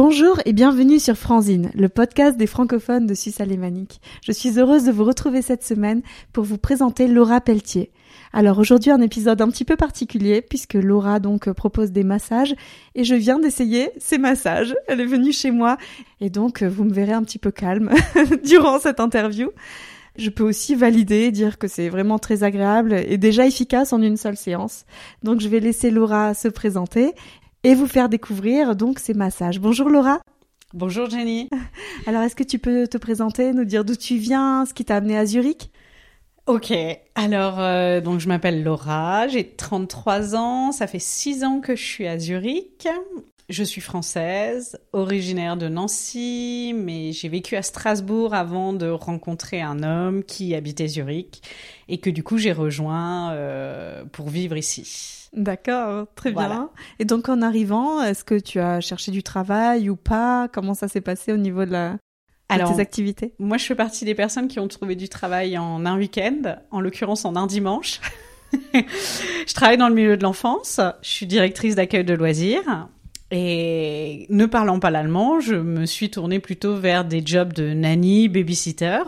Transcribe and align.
Bonjour 0.00 0.38
et 0.44 0.52
bienvenue 0.52 1.00
sur 1.00 1.16
Franzine, 1.16 1.72
le 1.74 1.88
podcast 1.88 2.36
des 2.36 2.46
francophones 2.46 3.08
de 3.08 3.14
Suisse 3.14 3.40
alémanique. 3.40 4.00
Je 4.22 4.30
suis 4.30 4.56
heureuse 4.56 4.84
de 4.84 4.92
vous 4.92 5.02
retrouver 5.02 5.42
cette 5.42 5.64
semaine 5.64 6.02
pour 6.32 6.44
vous 6.44 6.56
présenter 6.56 7.08
Laura 7.08 7.40
Pelletier. 7.40 7.90
Alors 8.32 8.60
aujourd'hui 8.60 8.92
un 8.92 9.00
épisode 9.00 9.42
un 9.42 9.48
petit 9.48 9.64
peu 9.64 9.74
particulier 9.74 10.40
puisque 10.40 10.74
Laura 10.74 11.18
donc 11.18 11.50
propose 11.50 11.90
des 11.90 12.04
massages 12.04 12.54
et 12.94 13.02
je 13.02 13.16
viens 13.16 13.40
d'essayer 13.40 13.90
ces 13.98 14.18
massages. 14.18 14.72
Elle 14.86 15.00
est 15.00 15.04
venue 15.04 15.32
chez 15.32 15.50
moi 15.50 15.76
et 16.20 16.30
donc 16.30 16.62
vous 16.62 16.84
me 16.84 16.92
verrez 16.92 17.14
un 17.14 17.24
petit 17.24 17.40
peu 17.40 17.50
calme 17.50 17.90
durant 18.44 18.78
cette 18.78 19.00
interview. 19.00 19.50
Je 20.16 20.30
peux 20.30 20.44
aussi 20.44 20.76
valider, 20.76 21.32
dire 21.32 21.58
que 21.58 21.66
c'est 21.66 21.88
vraiment 21.88 22.20
très 22.20 22.44
agréable 22.44 22.92
et 22.92 23.18
déjà 23.18 23.46
efficace 23.46 23.92
en 23.92 24.00
une 24.00 24.16
seule 24.16 24.36
séance. 24.36 24.84
Donc 25.24 25.40
je 25.40 25.48
vais 25.48 25.58
laisser 25.58 25.90
Laura 25.90 26.34
se 26.34 26.46
présenter 26.46 27.14
et 27.68 27.74
vous 27.74 27.86
faire 27.86 28.08
découvrir 28.08 28.74
donc 28.74 28.98
ces 28.98 29.12
massages. 29.12 29.60
Bonjour 29.60 29.90
Laura. 29.90 30.20
Bonjour 30.72 31.10
Jenny. 31.10 31.50
Alors 32.06 32.22
est-ce 32.22 32.34
que 32.34 32.42
tu 32.42 32.58
peux 32.58 32.88
te 32.88 32.96
présenter, 32.96 33.52
nous 33.52 33.66
dire 33.66 33.84
d'où 33.84 33.94
tu 33.94 34.16
viens, 34.16 34.64
ce 34.64 34.72
qui 34.72 34.86
t'a 34.86 34.96
amené 34.96 35.18
à 35.18 35.26
Zurich? 35.26 35.70
Ok, 36.46 36.72
alors 37.14 37.60
euh, 37.60 38.00
donc 38.00 38.20
je 38.20 38.28
m'appelle 38.28 38.64
Laura, 38.64 39.28
j'ai 39.28 39.46
33 39.46 40.34
ans, 40.34 40.72
ça 40.72 40.86
fait 40.86 40.98
6 40.98 41.44
ans 41.44 41.60
que 41.60 41.76
je 41.76 41.84
suis 41.84 42.06
à 42.06 42.18
Zurich. 42.18 42.88
Je 43.48 43.64
suis 43.64 43.80
française, 43.80 44.78
originaire 44.92 45.56
de 45.56 45.68
Nancy, 45.68 46.74
mais 46.76 47.12
j'ai 47.12 47.30
vécu 47.30 47.56
à 47.56 47.62
Strasbourg 47.62 48.34
avant 48.34 48.74
de 48.74 48.90
rencontrer 48.90 49.62
un 49.62 49.82
homme 49.82 50.22
qui 50.22 50.54
habitait 50.54 50.86
Zurich 50.86 51.40
et 51.88 51.96
que 51.96 52.10
du 52.10 52.22
coup 52.22 52.36
j'ai 52.36 52.52
rejoint 52.52 53.32
euh, 53.32 54.04
pour 54.12 54.28
vivre 54.28 54.58
ici. 54.58 55.30
D'accord, 55.32 56.08
très 56.14 56.30
bien. 56.30 56.68
Et 56.98 57.06
donc 57.06 57.30
en 57.30 57.40
arrivant, 57.40 58.02
est-ce 58.02 58.22
que 58.22 58.38
tu 58.38 58.60
as 58.60 58.82
cherché 58.82 59.12
du 59.12 59.22
travail 59.22 59.88
ou 59.88 59.96
pas? 59.96 60.48
Comment 60.52 60.74
ça 60.74 60.86
s'est 60.86 61.00
passé 61.00 61.32
au 61.32 61.38
niveau 61.38 61.64
de, 61.64 61.72
la... 61.72 61.96
Alors, 62.50 62.74
tes 62.74 62.82
activités? 62.82 63.32
Moi, 63.38 63.56
je 63.56 63.64
fais 63.64 63.74
partie 63.74 64.04
des 64.04 64.14
personnes 64.14 64.48
qui 64.48 64.60
ont 64.60 64.68
trouvé 64.68 64.94
du 64.94 65.08
travail 65.08 65.56
en 65.56 65.86
un 65.86 65.96
week-end, 65.96 66.56
en 66.70 66.82
l'occurrence 66.82 67.24
en 67.24 67.34
un 67.34 67.46
dimanche. 67.46 68.00
je 68.74 69.54
travaille 69.54 69.78
dans 69.78 69.88
le 69.88 69.94
milieu 69.94 70.18
de 70.18 70.22
l'enfance, 70.22 70.80
je 71.02 71.08
suis 71.08 71.26
directrice 71.26 71.74
d'accueil 71.74 72.04
de 72.04 72.14
loisirs. 72.14 72.88
Et 73.30 74.26
ne 74.30 74.46
parlant 74.46 74.80
pas 74.80 74.90
l'allemand, 74.90 75.40
je 75.40 75.54
me 75.54 75.84
suis 75.84 76.10
tournée 76.10 76.38
plutôt 76.38 76.76
vers 76.76 77.04
des 77.04 77.22
jobs 77.24 77.52
de 77.52 77.74
nanny, 77.74 78.28
babysitter. 78.28 79.00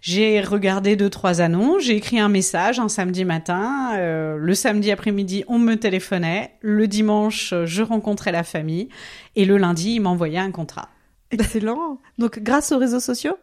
J'ai 0.00 0.40
regardé 0.40 0.94
deux 0.94 1.10
trois 1.10 1.40
annonces, 1.40 1.82
j'ai 1.82 1.96
écrit 1.96 2.20
un 2.20 2.28
message 2.28 2.78
un 2.78 2.88
samedi 2.88 3.24
matin, 3.24 3.94
euh, 3.96 4.36
le 4.36 4.54
samedi 4.54 4.92
après-midi 4.92 5.44
on 5.48 5.58
me 5.58 5.74
téléphonait, 5.74 6.52
le 6.60 6.86
dimanche 6.86 7.52
je 7.64 7.82
rencontrais 7.82 8.30
la 8.30 8.44
famille 8.44 8.88
et 9.34 9.44
le 9.44 9.56
lundi 9.56 9.94
il 9.94 10.00
m'envoyait 10.00 10.38
un 10.38 10.52
contrat. 10.52 10.90
Excellent. 11.32 11.98
Donc 12.18 12.38
grâce 12.38 12.70
aux 12.70 12.78
réseaux 12.78 13.00
sociaux? 13.00 13.36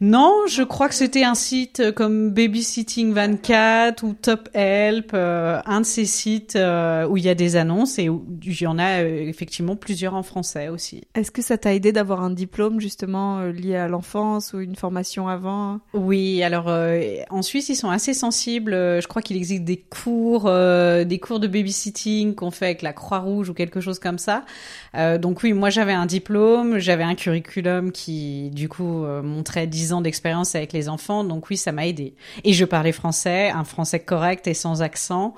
Non, 0.00 0.44
je 0.46 0.62
crois 0.62 0.88
que 0.88 0.94
c'était 0.94 1.24
un 1.24 1.34
site 1.34 1.90
comme 1.90 2.30
Babysitting 2.30 3.12
24 3.12 4.04
ou 4.04 4.12
Top 4.12 4.48
Help, 4.54 5.10
euh, 5.12 5.60
un 5.66 5.80
de 5.80 5.86
ces 5.86 6.04
sites 6.04 6.54
euh, 6.54 7.04
où 7.08 7.16
il 7.16 7.24
y 7.24 7.28
a 7.28 7.34
des 7.34 7.56
annonces 7.56 7.98
et 7.98 8.08
où 8.08 8.24
il 8.44 8.62
y 8.62 8.66
en 8.68 8.78
a 8.78 9.02
euh, 9.02 9.26
effectivement 9.26 9.74
plusieurs 9.74 10.14
en 10.14 10.22
français 10.22 10.68
aussi. 10.68 11.02
Est-ce 11.16 11.32
que 11.32 11.42
ça 11.42 11.58
t'a 11.58 11.74
aidé 11.74 11.90
d'avoir 11.90 12.22
un 12.22 12.30
diplôme 12.30 12.80
justement 12.80 13.40
lié 13.40 13.74
à 13.74 13.88
l'enfance 13.88 14.52
ou 14.52 14.60
une 14.60 14.76
formation 14.76 15.26
avant? 15.26 15.80
Oui, 15.94 16.44
alors 16.44 16.68
en 17.30 17.42
Suisse 17.42 17.68
ils 17.68 17.76
sont 17.76 17.90
assez 17.90 18.14
sensibles. 18.14 18.72
je 18.72 19.06
crois 19.08 19.22
qu'il 19.22 19.36
existe 19.36 19.64
des 19.64 19.78
cours, 19.78 20.44
des 20.44 21.18
cours 21.20 21.40
de 21.40 21.48
babysitting 21.48 22.36
qu'on 22.36 22.52
fait 22.52 22.66
avec 22.66 22.82
la 22.82 22.92
Croix-Rouge 22.92 23.50
ou 23.50 23.54
quelque 23.54 23.80
chose 23.80 23.98
comme 23.98 24.18
ça. 24.18 24.44
donc 25.18 25.42
oui, 25.42 25.54
moi 25.54 25.70
j'avais 25.70 25.92
un 25.92 26.06
diplôme, 26.06 26.78
j'avais 26.78 27.02
un 27.02 27.16
curriculum 27.16 27.90
qui 27.90 28.50
du 28.50 28.68
coup 28.68 29.04
montrait 29.22 29.66
10 29.66 29.87
ans 29.92 30.00
d'expérience 30.00 30.54
avec 30.54 30.72
les 30.72 30.88
enfants, 30.88 31.24
donc 31.24 31.50
oui, 31.50 31.56
ça 31.56 31.72
m'a 31.72 31.86
aidé. 31.86 32.14
Et 32.44 32.52
je 32.52 32.64
parlais 32.64 32.92
français, 32.92 33.50
un 33.50 33.64
français 33.64 34.00
correct 34.00 34.46
et 34.46 34.54
sans 34.54 34.82
accent. 34.82 35.34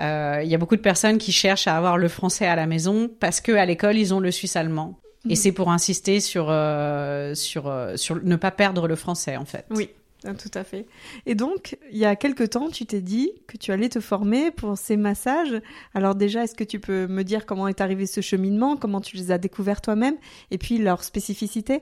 Euh, 0.00 0.40
il 0.42 0.50
y 0.50 0.54
a 0.54 0.58
beaucoup 0.58 0.76
de 0.76 0.80
personnes 0.80 1.18
qui 1.18 1.32
cherchent 1.32 1.66
à 1.66 1.76
avoir 1.76 1.98
le 1.98 2.08
français 2.08 2.46
à 2.46 2.56
la 2.56 2.66
maison 2.66 3.10
parce 3.20 3.40
que 3.40 3.52
à 3.52 3.66
l'école 3.66 3.98
ils 3.98 4.14
ont 4.14 4.20
le 4.20 4.30
suisse 4.30 4.56
allemand. 4.56 4.98
Et 5.28 5.34
mm. 5.34 5.36
c'est 5.36 5.52
pour 5.52 5.70
insister 5.70 6.20
sur 6.20 6.46
euh, 6.48 7.34
sur 7.34 7.68
euh, 7.68 7.96
sur 7.96 8.16
ne 8.22 8.36
pas 8.36 8.50
perdre 8.50 8.88
le 8.88 8.96
français 8.96 9.36
en 9.36 9.44
fait. 9.44 9.66
Oui. 9.70 9.90
Ah, 10.24 10.34
tout 10.34 10.50
à 10.54 10.62
fait. 10.62 10.86
Et 11.26 11.34
donc, 11.34 11.76
il 11.90 11.98
y 11.98 12.04
a 12.04 12.14
quelque 12.14 12.44
temps, 12.44 12.70
tu 12.70 12.86
t'es 12.86 13.00
dit 13.00 13.32
que 13.48 13.56
tu 13.56 13.72
allais 13.72 13.88
te 13.88 13.98
former 13.98 14.52
pour 14.52 14.78
ces 14.78 14.96
massages. 14.96 15.60
Alors 15.94 16.14
déjà, 16.14 16.44
est-ce 16.44 16.54
que 16.54 16.62
tu 16.62 16.78
peux 16.78 17.08
me 17.08 17.24
dire 17.24 17.44
comment 17.44 17.66
est 17.66 17.80
arrivé 17.80 18.06
ce 18.06 18.20
cheminement, 18.20 18.76
comment 18.76 19.00
tu 19.00 19.16
les 19.16 19.32
as 19.32 19.38
découverts 19.38 19.80
toi-même, 19.80 20.14
et 20.52 20.58
puis 20.58 20.78
leur 20.78 21.02
spécificité? 21.02 21.80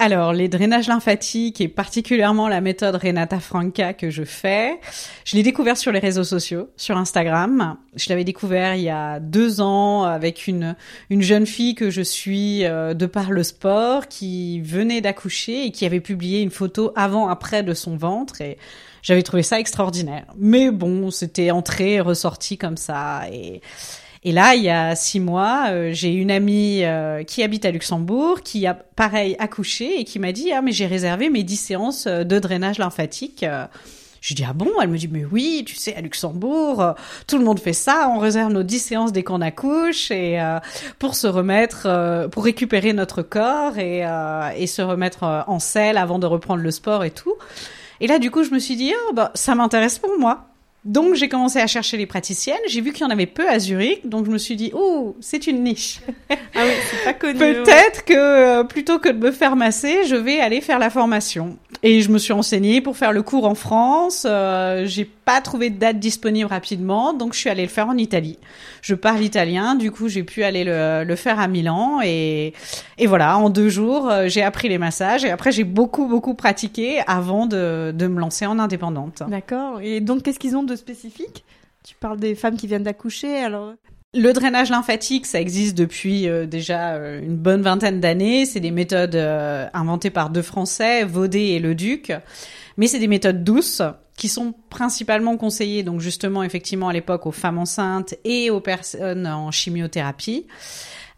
Alors, 0.00 0.32
les 0.32 0.46
drainages 0.46 0.86
lymphatiques 0.86 1.60
et 1.60 1.66
particulièrement 1.66 2.46
la 2.46 2.60
méthode 2.60 2.94
Renata 2.94 3.40
Franca 3.40 3.94
que 3.94 4.10
je 4.10 4.22
fais, 4.22 4.78
je 5.24 5.34
l'ai 5.34 5.42
découvert 5.42 5.76
sur 5.76 5.90
les 5.90 5.98
réseaux 5.98 6.22
sociaux, 6.22 6.68
sur 6.76 6.96
Instagram. 6.96 7.76
Je 7.96 8.08
l'avais 8.08 8.22
découvert 8.22 8.76
il 8.76 8.82
y 8.82 8.90
a 8.90 9.18
deux 9.18 9.60
ans 9.60 10.04
avec 10.04 10.46
une, 10.46 10.76
une 11.10 11.22
jeune 11.22 11.46
fille 11.46 11.74
que 11.74 11.90
je 11.90 12.02
suis 12.02 12.64
euh, 12.64 12.94
de 12.94 13.06
par 13.06 13.32
le 13.32 13.42
sport 13.42 14.06
qui 14.06 14.60
venait 14.60 15.00
d'accoucher 15.00 15.64
et 15.64 15.72
qui 15.72 15.84
avait 15.84 15.98
publié 15.98 16.42
une 16.42 16.52
photo 16.52 16.92
avant-après 16.94 17.64
de 17.64 17.74
son 17.74 17.96
ventre 17.96 18.40
et 18.40 18.56
j'avais 19.02 19.24
trouvé 19.24 19.42
ça 19.42 19.58
extraordinaire. 19.58 20.26
Mais 20.36 20.70
bon, 20.70 21.10
c'était 21.10 21.50
entré 21.50 21.94
et 21.94 22.00
ressorti 22.00 22.56
comme 22.56 22.76
ça 22.76 23.22
et 23.32 23.62
et 24.24 24.32
là, 24.32 24.54
il 24.54 24.62
y 24.62 24.70
a 24.70 24.96
six 24.96 25.20
mois, 25.20 25.66
euh, 25.70 25.90
j'ai 25.92 26.12
une 26.12 26.30
amie 26.30 26.80
euh, 26.82 27.22
qui 27.22 27.42
habite 27.42 27.64
à 27.64 27.70
Luxembourg, 27.70 28.42
qui 28.42 28.66
a 28.66 28.74
pareil 28.74 29.36
accouché 29.38 30.00
et 30.00 30.04
qui 30.04 30.18
m'a 30.18 30.32
dit 30.32 30.52
ah 30.52 30.60
mais 30.60 30.72
j'ai 30.72 30.86
réservé 30.86 31.30
mes 31.30 31.44
dix 31.44 31.56
séances 31.56 32.06
euh, 32.06 32.24
de 32.24 32.38
drainage 32.38 32.78
lymphatique. 32.78 33.46
Je 34.20 34.34
dis 34.34 34.44
ah 34.44 34.52
bon? 34.52 34.68
Elle 34.82 34.88
me 34.88 34.98
dit 34.98 35.06
mais 35.06 35.24
oui, 35.24 35.62
tu 35.64 35.76
sais 35.76 35.94
à 35.94 36.00
Luxembourg, 36.00 36.94
tout 37.28 37.38
le 37.38 37.44
monde 37.44 37.60
fait 37.60 37.72
ça, 37.72 38.10
on 38.12 38.18
réserve 38.18 38.52
nos 38.52 38.64
dix 38.64 38.80
séances 38.80 39.12
dès 39.12 39.22
qu'on 39.22 39.40
accouche 39.40 40.10
et 40.10 40.40
pour 40.98 41.14
se 41.14 41.28
remettre, 41.28 42.28
pour 42.32 42.42
récupérer 42.42 42.92
notre 42.92 43.22
corps 43.22 43.78
et, 43.78 44.02
se 44.66 44.82
remettre 44.82 45.44
en 45.46 45.60
selle 45.60 45.96
avant 45.96 46.18
de 46.18 46.26
reprendre 46.26 46.64
le 46.64 46.72
sport 46.72 47.04
et 47.04 47.12
tout. 47.12 47.34
Et 48.00 48.08
là 48.08 48.18
du 48.18 48.32
coup 48.32 48.42
je 48.42 48.50
me 48.50 48.58
suis 48.58 48.74
dit 48.74 48.92
ah 48.92 49.12
bah 49.14 49.30
ça 49.34 49.54
m'intéresse 49.54 50.00
pour 50.00 50.18
moi. 50.18 50.48
Donc 50.88 51.16
j'ai 51.16 51.28
commencé 51.28 51.58
à 51.60 51.66
chercher 51.66 51.98
les 51.98 52.06
praticiennes. 52.06 52.56
J'ai 52.66 52.80
vu 52.80 52.94
qu'il 52.94 53.02
y 53.02 53.04
en 53.04 53.10
avait 53.10 53.26
peu 53.26 53.46
à 53.46 53.58
Zurich, 53.58 54.08
donc 54.08 54.24
je 54.24 54.30
me 54.30 54.38
suis 54.38 54.56
dit 54.56 54.72
oh 54.74 55.14
c'est 55.20 55.46
une 55.46 55.62
niche. 55.62 56.00
ah 56.30 56.34
oui, 56.56 56.72
c'est 56.90 57.04
pas 57.04 57.12
connu. 57.12 57.38
Peut-être 57.38 58.06
que 58.06 58.14
euh, 58.14 58.64
plutôt 58.64 58.98
que 58.98 59.10
de 59.10 59.18
me 59.18 59.30
faire 59.30 59.54
masser, 59.54 60.06
je 60.06 60.16
vais 60.16 60.40
aller 60.40 60.62
faire 60.62 60.78
la 60.78 60.88
formation. 60.88 61.58
Et 61.82 62.02
je 62.02 62.10
me 62.10 62.18
suis 62.18 62.32
renseignée 62.32 62.80
pour 62.80 62.96
faire 62.96 63.12
le 63.12 63.22
cours 63.22 63.44
en 63.44 63.54
France. 63.54 64.26
Euh, 64.28 64.84
j'ai 64.86 65.04
pas 65.04 65.40
trouvé 65.40 65.70
de 65.70 65.78
date 65.78 65.98
disponible 65.98 66.48
rapidement, 66.48 67.12
donc 67.12 67.34
je 67.34 67.38
suis 67.38 67.50
allée 67.50 67.62
le 67.62 67.68
faire 67.68 67.88
en 67.88 67.96
Italie. 67.96 68.38
Je 68.82 68.94
parle 68.94 69.22
italien, 69.22 69.74
du 69.74 69.90
coup 69.90 70.08
j'ai 70.08 70.22
pu 70.22 70.42
aller 70.42 70.64
le, 70.64 71.04
le, 71.04 71.16
faire 71.16 71.38
à 71.38 71.46
Milan 71.46 72.00
et, 72.02 72.52
et 72.98 73.06
voilà, 73.06 73.38
en 73.38 73.50
deux 73.50 73.68
jours 73.68 74.08
euh, 74.10 74.28
j'ai 74.28 74.42
appris 74.42 74.68
les 74.68 74.78
massages 74.78 75.24
et 75.24 75.30
après 75.30 75.52
j'ai 75.52 75.64
beaucoup 75.64 76.06
beaucoup 76.06 76.34
pratiqué 76.34 77.00
avant 77.06 77.46
de, 77.46 77.92
de 77.94 78.06
me 78.06 78.18
lancer 78.18 78.46
en 78.46 78.58
indépendante. 78.58 79.22
D'accord. 79.28 79.80
Et 79.80 80.00
donc 80.00 80.22
qu'est-ce 80.22 80.38
qu'ils 80.38 80.56
ont 80.56 80.62
de 80.62 80.76
spécifique? 80.76 81.44
Tu 81.84 81.94
parles 81.94 82.18
des 82.18 82.34
femmes 82.34 82.56
qui 82.56 82.66
viennent 82.66 82.82
d'accoucher, 82.82 83.36
alors 83.36 83.74
le 84.14 84.32
drainage 84.32 84.70
lymphatique, 84.70 85.26
ça 85.26 85.38
existe 85.38 85.76
depuis 85.76 86.28
euh, 86.28 86.46
déjà 86.46 86.94
euh, 86.94 87.20
une 87.20 87.36
bonne 87.36 87.60
vingtaine 87.60 88.00
d'années. 88.00 88.46
C'est 88.46 88.60
des 88.60 88.70
méthodes 88.70 89.14
euh, 89.14 89.66
inventées 89.74 90.10
par 90.10 90.30
deux 90.30 90.42
Français, 90.42 91.04
Vaudet 91.04 91.48
et 91.48 91.58
Le 91.58 91.74
Duc. 91.74 92.12
Mais 92.78 92.86
c'est 92.86 93.00
des 93.00 93.08
méthodes 93.08 93.44
douces 93.44 93.82
qui 94.16 94.28
sont 94.28 94.54
principalement 94.70 95.36
conseillées, 95.36 95.82
donc 95.82 96.00
justement, 96.00 96.42
effectivement, 96.42 96.88
à 96.88 96.92
l'époque 96.92 97.26
aux 97.26 97.32
femmes 97.32 97.58
enceintes 97.58 98.14
et 98.24 98.50
aux 98.50 98.60
personnes 98.60 99.26
en 99.26 99.50
chimiothérapie. 99.50 100.46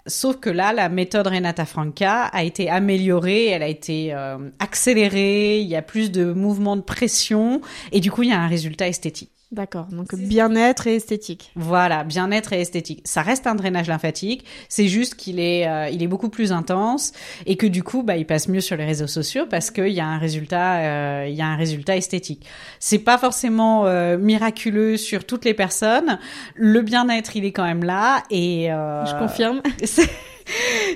Sauf 0.06 0.36
que 0.36 0.50
là, 0.50 0.72
la 0.72 0.88
méthode 0.88 1.28
Renata 1.28 1.64
Franca 1.66 2.24
a 2.24 2.42
été 2.42 2.68
améliorée, 2.68 3.46
elle 3.46 3.62
a 3.62 3.68
été 3.68 4.12
accélérée, 4.58 5.60
il 5.60 5.68
y 5.68 5.76
a 5.76 5.82
plus 5.82 6.10
de 6.10 6.32
mouvements 6.32 6.76
de 6.76 6.82
pression 6.82 7.60
et 7.92 8.00
du 8.00 8.10
coup, 8.10 8.22
il 8.22 8.30
y 8.30 8.32
a 8.32 8.40
un 8.40 8.48
résultat 8.48 8.88
esthétique. 8.88 9.30
D'accord, 9.52 9.86
donc 9.86 10.14
bien-être 10.14 10.86
et 10.86 10.94
esthétique. 10.94 11.50
Voilà, 11.56 12.04
bien-être 12.04 12.52
et 12.52 12.60
esthétique. 12.60 13.00
Ça 13.04 13.22
reste 13.22 13.48
un 13.48 13.56
drainage 13.56 13.88
lymphatique, 13.88 14.44
c'est 14.68 14.86
juste 14.86 15.16
qu'il 15.16 15.40
est, 15.40 15.66
euh, 15.66 15.88
il 15.88 16.04
est 16.04 16.06
beaucoup 16.06 16.28
plus 16.28 16.52
intense 16.52 17.12
et 17.46 17.56
que 17.56 17.66
du 17.66 17.82
coup, 17.82 18.04
bah, 18.04 18.16
il 18.16 18.26
passe 18.26 18.46
mieux 18.46 18.60
sur 18.60 18.76
les 18.76 18.84
réseaux 18.84 19.08
sociaux 19.08 19.46
parce 19.50 19.72
qu'il 19.72 19.88
y 19.88 19.98
a 19.98 20.06
un 20.06 20.18
résultat, 20.18 20.76
euh, 20.76 21.26
il 21.28 21.34
y 21.34 21.42
a 21.42 21.46
un 21.46 21.56
résultat 21.56 21.96
esthétique. 21.96 22.46
C'est 22.78 23.00
pas 23.00 23.18
forcément 23.18 23.86
euh, 23.86 24.16
miraculeux 24.18 24.96
sur 24.96 25.24
toutes 25.24 25.44
les 25.44 25.54
personnes. 25.54 26.20
Le 26.54 26.82
bien-être, 26.82 27.34
il 27.34 27.44
est 27.44 27.52
quand 27.52 27.64
même 27.64 27.82
là 27.82 28.22
et. 28.30 28.66
Je 28.68 29.18
confirme. 29.18 29.62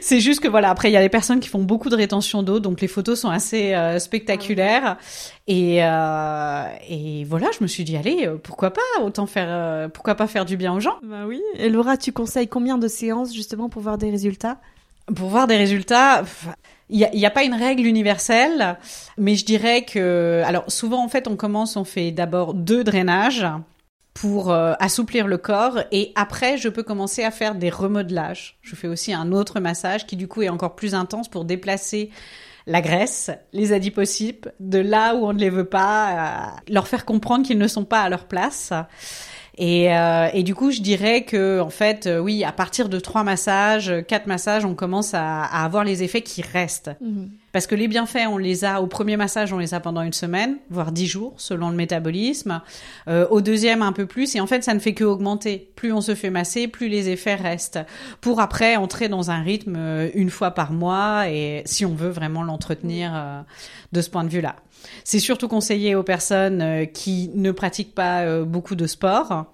c'est 0.01 0.21
juste 0.21 0.41
que 0.41 0.49
voilà, 0.49 0.71
après 0.71 0.91
il 0.91 0.93
y 0.93 0.97
a 0.97 1.03
des 1.03 1.09
personnes 1.09 1.41
qui 1.41 1.49
font 1.49 1.63
beaucoup 1.63 1.89
de 1.89 1.97
rétention 1.97 2.43
d'eau, 2.43 2.61
donc 2.61 2.81
les 2.81 2.89
photos 2.89 3.21
sont 3.21 3.31
assez 3.31 3.75
euh, 3.75 3.99
spectaculaires. 3.99 4.97
Et, 5.47 5.85
euh, 5.85 6.65
et 6.89 7.25
voilà, 7.25 7.49
je 7.57 7.63
me 7.63 7.69
suis 7.69 7.85
dit 7.85 7.97
allez, 7.97 8.27
euh, 8.27 8.37
pourquoi 8.37 8.73
pas, 8.73 9.03
autant 9.03 9.27
faire, 9.27 9.91
pourquoi 9.91 10.15
pas 10.15 10.27
faire 10.27 10.45
du 10.45 10.57
bien 10.57 10.73
aux 10.75 10.81
gens. 10.81 10.97
Bah 11.03 11.25
oui. 11.27 11.43
Et 11.59 11.69
Laura, 11.69 11.97
tu 11.97 12.13
conseilles 12.13 12.49
combien 12.49 12.79
de 12.79 12.89
séances 12.89 13.35
justement 13.35 13.69
pour 13.69 13.83
voir 13.83 13.99
des 13.99 14.11
résultats? 14.11 14.59
Pour 15.15 15.29
voir 15.29 15.47
des 15.47 15.57
résultats, 15.57 16.25
il 16.89 16.97
n'y 16.97 17.05
a, 17.05 17.15
y 17.15 17.27
a, 17.27 17.31
pas 17.31 17.45
une 17.45 17.55
règle 17.55 17.85
universelle, 17.85 18.79
mais 19.19 19.37
je 19.37 19.45
dirais 19.45 19.85
que, 19.85 20.43
alors 20.47 20.65
souvent 20.69 21.05
en 21.05 21.09
fait, 21.09 21.29
on 21.29 21.37
commence, 21.37 21.77
on 21.77 21.85
fait 21.85 22.11
d'abord 22.11 22.55
deux 22.55 22.85
drainages 22.85 23.47
pour 24.15 24.51
euh, 24.53 24.75
assouplir 24.79 25.27
le 25.27 25.37
corps 25.37 25.81
et 25.91 26.13
après 26.15 26.57
je 26.57 26.69
peux 26.69 26.85
commencer 26.85 27.25
à 27.25 27.31
faire 27.31 27.57
des 27.57 27.71
remodelages. 27.71 28.59
Je 28.63 28.77
fais 28.77 28.89
aussi 28.89 29.13
un 29.13 29.33
autre 29.33 29.61
massage 29.61 30.07
qui 30.07 30.17
du 30.17 30.29
coup 30.29 30.43
est 30.43 30.49
encore 30.49 30.77
plus 30.77 30.95
intense 30.95 31.29
pour 31.29 31.45
déplacer 31.45 32.11
la 32.67 32.81
graisse, 32.81 33.31
les 33.53 33.73
adipocytes 33.73 34.49
de 34.61 34.79
là 34.79 35.15
où 35.15 35.27
on 35.27 35.33
ne 35.33 35.39
les 35.39 35.51
veut 35.51 35.67
pas, 35.67 36.11
euh, 36.11 36.73
leur 36.73 36.89
faire 36.89 37.05
comprendre 37.05 37.45
qu'ils 37.45 37.59
ne 37.59 37.69
sont 37.69 37.85
pas 37.85 38.01
à 38.01 38.09
leur 38.09 38.25
place. 38.25 38.73
Et, 39.57 39.95
euh, 39.95 40.29
et, 40.33 40.43
du 40.43 40.55
coup, 40.55 40.73
je 40.73 40.81
dirais 40.81 41.23
que 41.23 41.61
en 41.61 41.71
fait, 41.71 42.07
euh, 42.07 42.19
oui, 42.19 42.43
à 42.43 42.51
partir 42.51 42.89
de 42.89 42.99
trois 42.99 43.23
massages, 43.23 43.93
quatre 44.09 44.27
massages, 44.27 44.65
on 44.65 44.75
commence 44.75 45.15
à, 45.15 45.45
à 45.45 45.65
avoir 45.65 45.85
les 45.85 46.03
effets 46.03 46.23
qui 46.23 46.43
restent. 46.43 46.91
Mhm. 47.01 47.31
Parce 47.55 47.69
que 47.69 47.77
les 47.77 47.87
bienfaits, 47.87 48.27
on 48.29 48.37
les 48.37 48.65
a 48.65 48.83
au 48.83 48.89
premier 48.89 49.17
massage, 49.17 49.53
on 49.53 49.59
les 49.59 49.75
a 49.75 49.81
pendant 49.81 50.03
une 50.03 50.13
semaine, 50.13 50.57
voire 50.71 50.91
dix 50.91 51.07
jours, 51.07 51.35
selon 51.37 51.71
le 51.71 51.77
métabolisme. 51.77 52.61
Euh, 53.07 53.29
au 53.31 53.41
deuxième, 53.41 53.81
un 53.81 53.93
peu 53.93 54.07
plus. 54.07 54.35
Et 54.35 54.41
en 54.41 54.49
fait, 54.49 54.65
ça 54.65 54.75
ne 54.75 54.81
fait 54.81 54.93
que 54.93 55.05
augmenter. 55.05 55.71
Plus 55.77 55.93
on 55.93 56.01
se 56.01 56.17
fait 56.17 56.31
masser, 56.31 56.67
plus 56.67 56.89
les 56.89 57.11
effets 57.11 57.37
restent. 57.37 57.79
Pour 58.21 58.41
après 58.41 58.75
entrer 58.75 59.09
dans 59.09 59.31
un 59.31 59.41
rythme 59.41 59.77
euh, 59.77 60.11
une 60.15 60.31
fois 60.31 60.51
par 60.51 60.73
mois, 60.73 61.31
et 61.31 61.63
si 61.65 61.87
on 61.87 61.95
veut 61.95 62.09
vraiment 62.09 62.43
l'entretenir 62.43 63.13
euh, 63.15 63.41
de 63.93 64.01
ce 64.01 64.11
point 64.11 64.25
de 64.25 64.31
vue-là. 64.31 64.57
C'est 65.05 65.19
surtout 65.19 65.49
conseillé 65.49 65.95
aux 65.95 66.03
personnes 66.03 66.63
euh, 66.63 66.85
qui 66.85 67.31
ne 67.35 67.53
pratiquent 67.53 67.95
pas 67.95 68.23
euh, 68.23 68.45
beaucoup 68.45 68.75
de 68.75 68.87
sport 68.87 69.47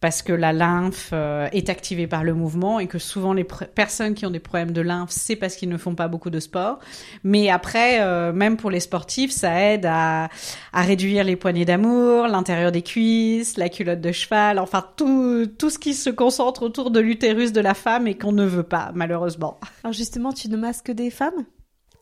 parce 0.00 0.22
que 0.22 0.32
la 0.32 0.52
lymphe 0.52 1.10
euh, 1.12 1.48
est 1.52 1.68
activée 1.68 2.06
par 2.06 2.24
le 2.24 2.34
mouvement 2.34 2.80
et 2.80 2.86
que 2.86 2.98
souvent 2.98 3.32
les 3.32 3.44
personnes 3.44 4.14
qui 4.14 4.26
ont 4.26 4.30
des 4.30 4.40
problèmes 4.40 4.72
de 4.72 4.80
lymphe, 4.80 5.10
c'est 5.10 5.36
parce 5.36 5.56
qu'ils 5.56 5.68
ne 5.68 5.76
font 5.76 5.94
pas 5.94 6.08
beaucoup 6.08 6.30
de 6.30 6.40
sport. 6.40 6.78
Mais 7.24 7.50
après, 7.50 8.00
même 8.32 8.56
pour 8.56 8.70
les 8.70 8.80
sportifs, 8.80 9.30
ça 9.30 9.60
aide 9.60 9.86
à, 9.86 10.28
à 10.72 10.82
réduire 10.82 11.24
les 11.24 11.36
poignées 11.36 11.64
d'amour, 11.64 12.26
l'intérieur 12.26 12.72
des 12.72 12.82
cuisses, 12.82 13.56
la 13.56 13.68
culotte 13.68 14.00
de 14.00 14.12
cheval, 14.12 14.58
enfin 14.58 14.84
tout, 14.96 15.46
tout 15.58 15.70
ce 15.70 15.78
qui 15.78 15.94
se 15.94 16.10
concentre 16.10 16.62
autour 16.62 16.90
de 16.90 17.00
l'utérus 17.00 17.52
de 17.52 17.60
la 17.60 17.74
femme 17.74 18.06
et 18.06 18.16
qu'on 18.16 18.32
ne 18.32 18.44
veut 18.44 18.62
pas, 18.62 18.92
malheureusement. 18.94 19.58
Alors 19.84 19.92
justement, 19.92 20.32
tu 20.32 20.48
ne 20.48 20.56
masques 20.56 20.90
des 20.90 21.10
femmes? 21.10 21.44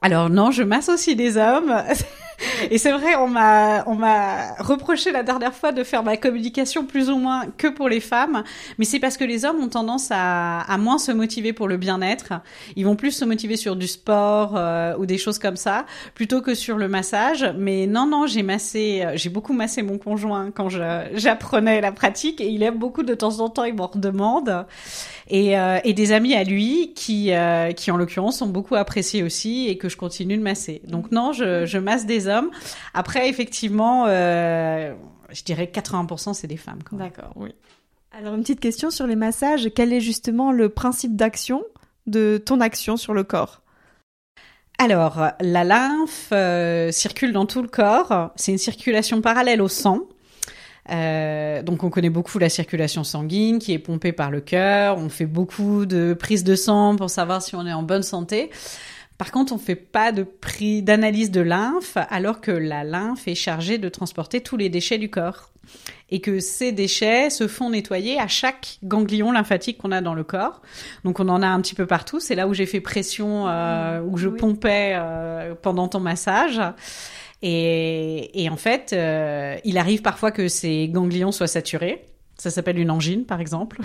Alors 0.00 0.30
non, 0.30 0.50
je 0.50 0.62
masse 0.62 0.88
aussi 0.88 1.16
des 1.16 1.36
hommes. 1.36 1.74
Et 2.70 2.79
c'est 2.79 2.93
vrai, 2.93 3.17
on 3.17 3.29
m'a 3.29 3.85
on 3.87 3.94
m'a 3.94 4.55
reproché 4.58 5.11
la 5.11 5.23
dernière 5.23 5.55
fois 5.55 5.73
de 5.73 5.82
faire 5.82 6.02
ma 6.02 6.17
communication 6.17 6.85
plus 6.85 7.11
ou 7.11 7.17
moins 7.17 7.46
que 7.56 7.67
pour 7.67 7.88
les 7.88 8.00
femmes, 8.00 8.44
mais 8.79 8.85
c'est 8.85 8.99
parce 9.00 9.17
que 9.17 9.25
les 9.25 9.44
hommes 9.44 9.61
ont 9.61 9.69
tendance 9.69 10.08
à, 10.11 10.61
à 10.61 10.79
moins 10.79 10.99
se 10.99 11.12
motiver 11.12 11.52
pour 11.52 11.69
le 11.69 11.76
bien-être. 11.76 12.35
Ils 12.76 12.85
vont 12.85 12.96
plus 12.96 13.12
se 13.12 13.25
motiver 13.25 13.56
sur 13.56 13.76
du 13.76 13.87
sport 13.87 14.55
euh, 14.56 14.96
ou 14.99 15.06
des 15.06 15.19
choses 15.19 15.38
comme 15.38 15.56
ça 15.56 15.85
plutôt 16.14 16.40
que 16.40 16.55
sur 16.55 16.76
le 16.76 16.88
massage. 16.88 17.44
Mais 17.58 17.87
non 17.87 18.06
non, 18.06 18.26
j'ai 18.26 18.43
massé, 18.43 19.05
j'ai 19.14 19.31
beaucoup 19.31 19.52
massé 19.52 19.82
mon 19.82 19.99
conjoint 19.99 20.50
quand 20.50 20.69
j'apprenais 20.69 21.81
la 21.81 21.93
pratique 21.93 22.41
et 22.41 22.49
il 22.49 22.62
aime 22.62 22.79
beaucoup 22.79 23.02
de 23.02 23.14
temps 23.14 23.41
en 23.41 23.49
temps, 23.49 23.64
il 23.64 23.75
m'en 23.75 23.87
redemande. 23.87 24.67
Et, 25.31 25.58
euh, 25.58 25.79
et 25.84 25.93
des 25.93 26.12
amis 26.12 26.34
à 26.34 26.43
lui 26.43 26.94
qui 26.94 27.32
euh, 27.32 27.73
qui 27.73 27.91
en 27.91 27.96
l'occurrence 27.96 28.41
ont 28.41 28.46
beaucoup 28.46 28.76
apprécié 28.76 29.23
aussi 29.23 29.69
et 29.69 29.76
que 29.76 29.88
je 29.88 29.96
continue 29.96 30.38
de 30.38 30.43
masser. 30.43 30.81
Donc 30.87 31.12
non, 31.12 31.32
je, 31.32 31.67
je 31.67 31.79
masse 31.79 32.06
des 32.06 32.27
hommes. 32.28 32.50
Après, 32.94 33.28
effectivement, 33.28 34.06
euh, 34.06 34.94
je 35.30 35.42
dirais 35.42 35.70
80% 35.72 36.34
c'est 36.34 36.46
des 36.46 36.56
femmes. 36.56 36.80
D'accord, 36.92 37.32
oui. 37.36 37.54
Alors 38.12 38.34
une 38.34 38.40
petite 38.40 38.60
question 38.60 38.90
sur 38.90 39.06
les 39.06 39.16
massages. 39.16 39.69
Quel 39.75 39.92
est 39.92 40.00
justement 40.00 40.52
le 40.52 40.69
principe 40.69 41.16
d'action 41.16 41.64
de 42.06 42.38
ton 42.38 42.60
action 42.60 42.96
sur 42.96 43.14
le 43.14 43.25
corps? 43.25 43.62
Alors, 44.78 45.32
la 45.40 45.64
lymphe 45.64 46.28
euh, 46.32 46.92
circule 46.92 47.32
dans 47.32 47.46
tout 47.46 47.62
le 47.62 47.69
corps. 47.69 48.31
C'est 48.36 48.52
une 48.52 48.58
circulation 48.58 49.20
parallèle 49.20 49.60
au 49.60 49.69
sang. 49.69 50.02
Euh, 50.90 51.62
donc 51.62 51.84
on 51.84 51.90
connaît 51.90 52.10
beaucoup 52.10 52.38
la 52.38 52.48
circulation 52.48 53.04
sanguine 53.04 53.58
qui 53.58 53.72
est 53.72 53.78
pompée 53.78 54.12
par 54.12 54.31
le 54.31 54.40
cœur. 54.40 54.96
On 54.98 55.08
fait 55.08 55.26
beaucoup 55.26 55.86
de 55.86 56.14
prises 56.14 56.44
de 56.44 56.54
sang 56.54 56.96
pour 56.96 57.10
savoir 57.10 57.42
si 57.42 57.54
on 57.56 57.66
est 57.66 57.72
en 57.72 57.82
bonne 57.82 58.02
santé. 58.02 58.50
Par 59.19 59.32
contre, 59.32 59.53
on 59.53 59.59
fait 59.59 59.75
pas 59.75 60.12
de 60.12 60.23
prix 60.23 60.81
d'analyse 60.81 61.32
de 61.32 61.41
lymphe, 61.41 61.99
alors 62.09 62.41
que 62.41 62.53
la 62.53 62.85
lymphe 62.85 63.26
est 63.26 63.35
chargée 63.35 63.76
de 63.76 63.88
transporter 63.88 64.41
tous 64.41 64.56
les 64.56 64.69
déchets 64.69 64.99
du 64.99 65.11
corps. 65.11 65.50
Et 66.11 66.20
que 66.20 66.41
ces 66.41 66.73
déchets 66.73 67.29
se 67.29 67.47
font 67.47 67.69
nettoyer 67.69 68.19
à 68.19 68.29
chaque 68.29 68.79
ganglion 68.82 69.32
lymphatique 69.32 69.76
qu'on 69.76 69.93
a 69.93 70.00
dans 70.00 70.15
le 70.15 70.25
corps. 70.25 70.62
Donc 71.05 71.20
on 71.20 71.29
en 71.29 71.43
a 71.43 71.47
un 71.47 71.61
petit 71.61 71.75
peu 71.75 71.85
partout. 71.85 72.20
C'est 72.20 72.37
là 72.37 72.49
où 72.49 72.55
j'ai 72.55 72.65
fait 72.65 72.81
pression, 72.81 73.49
euh, 73.49 74.00
où 74.00 74.17
je 74.17 74.29
pompais 74.29 74.93
euh, 74.94 75.55
pendant 75.61 75.88
ton 75.88 76.00
massage. 76.00 76.62
Et, 77.43 78.43
et 78.43 78.49
en 78.49 78.56
fait, 78.56 78.93
euh, 78.93 79.56
il 79.65 79.76
arrive 79.76 80.00
parfois 80.00 80.31
que 80.31 80.49
ces 80.49 80.88
ganglions 80.88 81.32
soient 81.32 81.47
saturés. 81.49 82.06
Ça 82.40 82.50
s'appelle 82.50 82.79
une 82.79 82.93
angine, 82.93 83.25
par 83.25 83.40
exemple. 83.40 83.81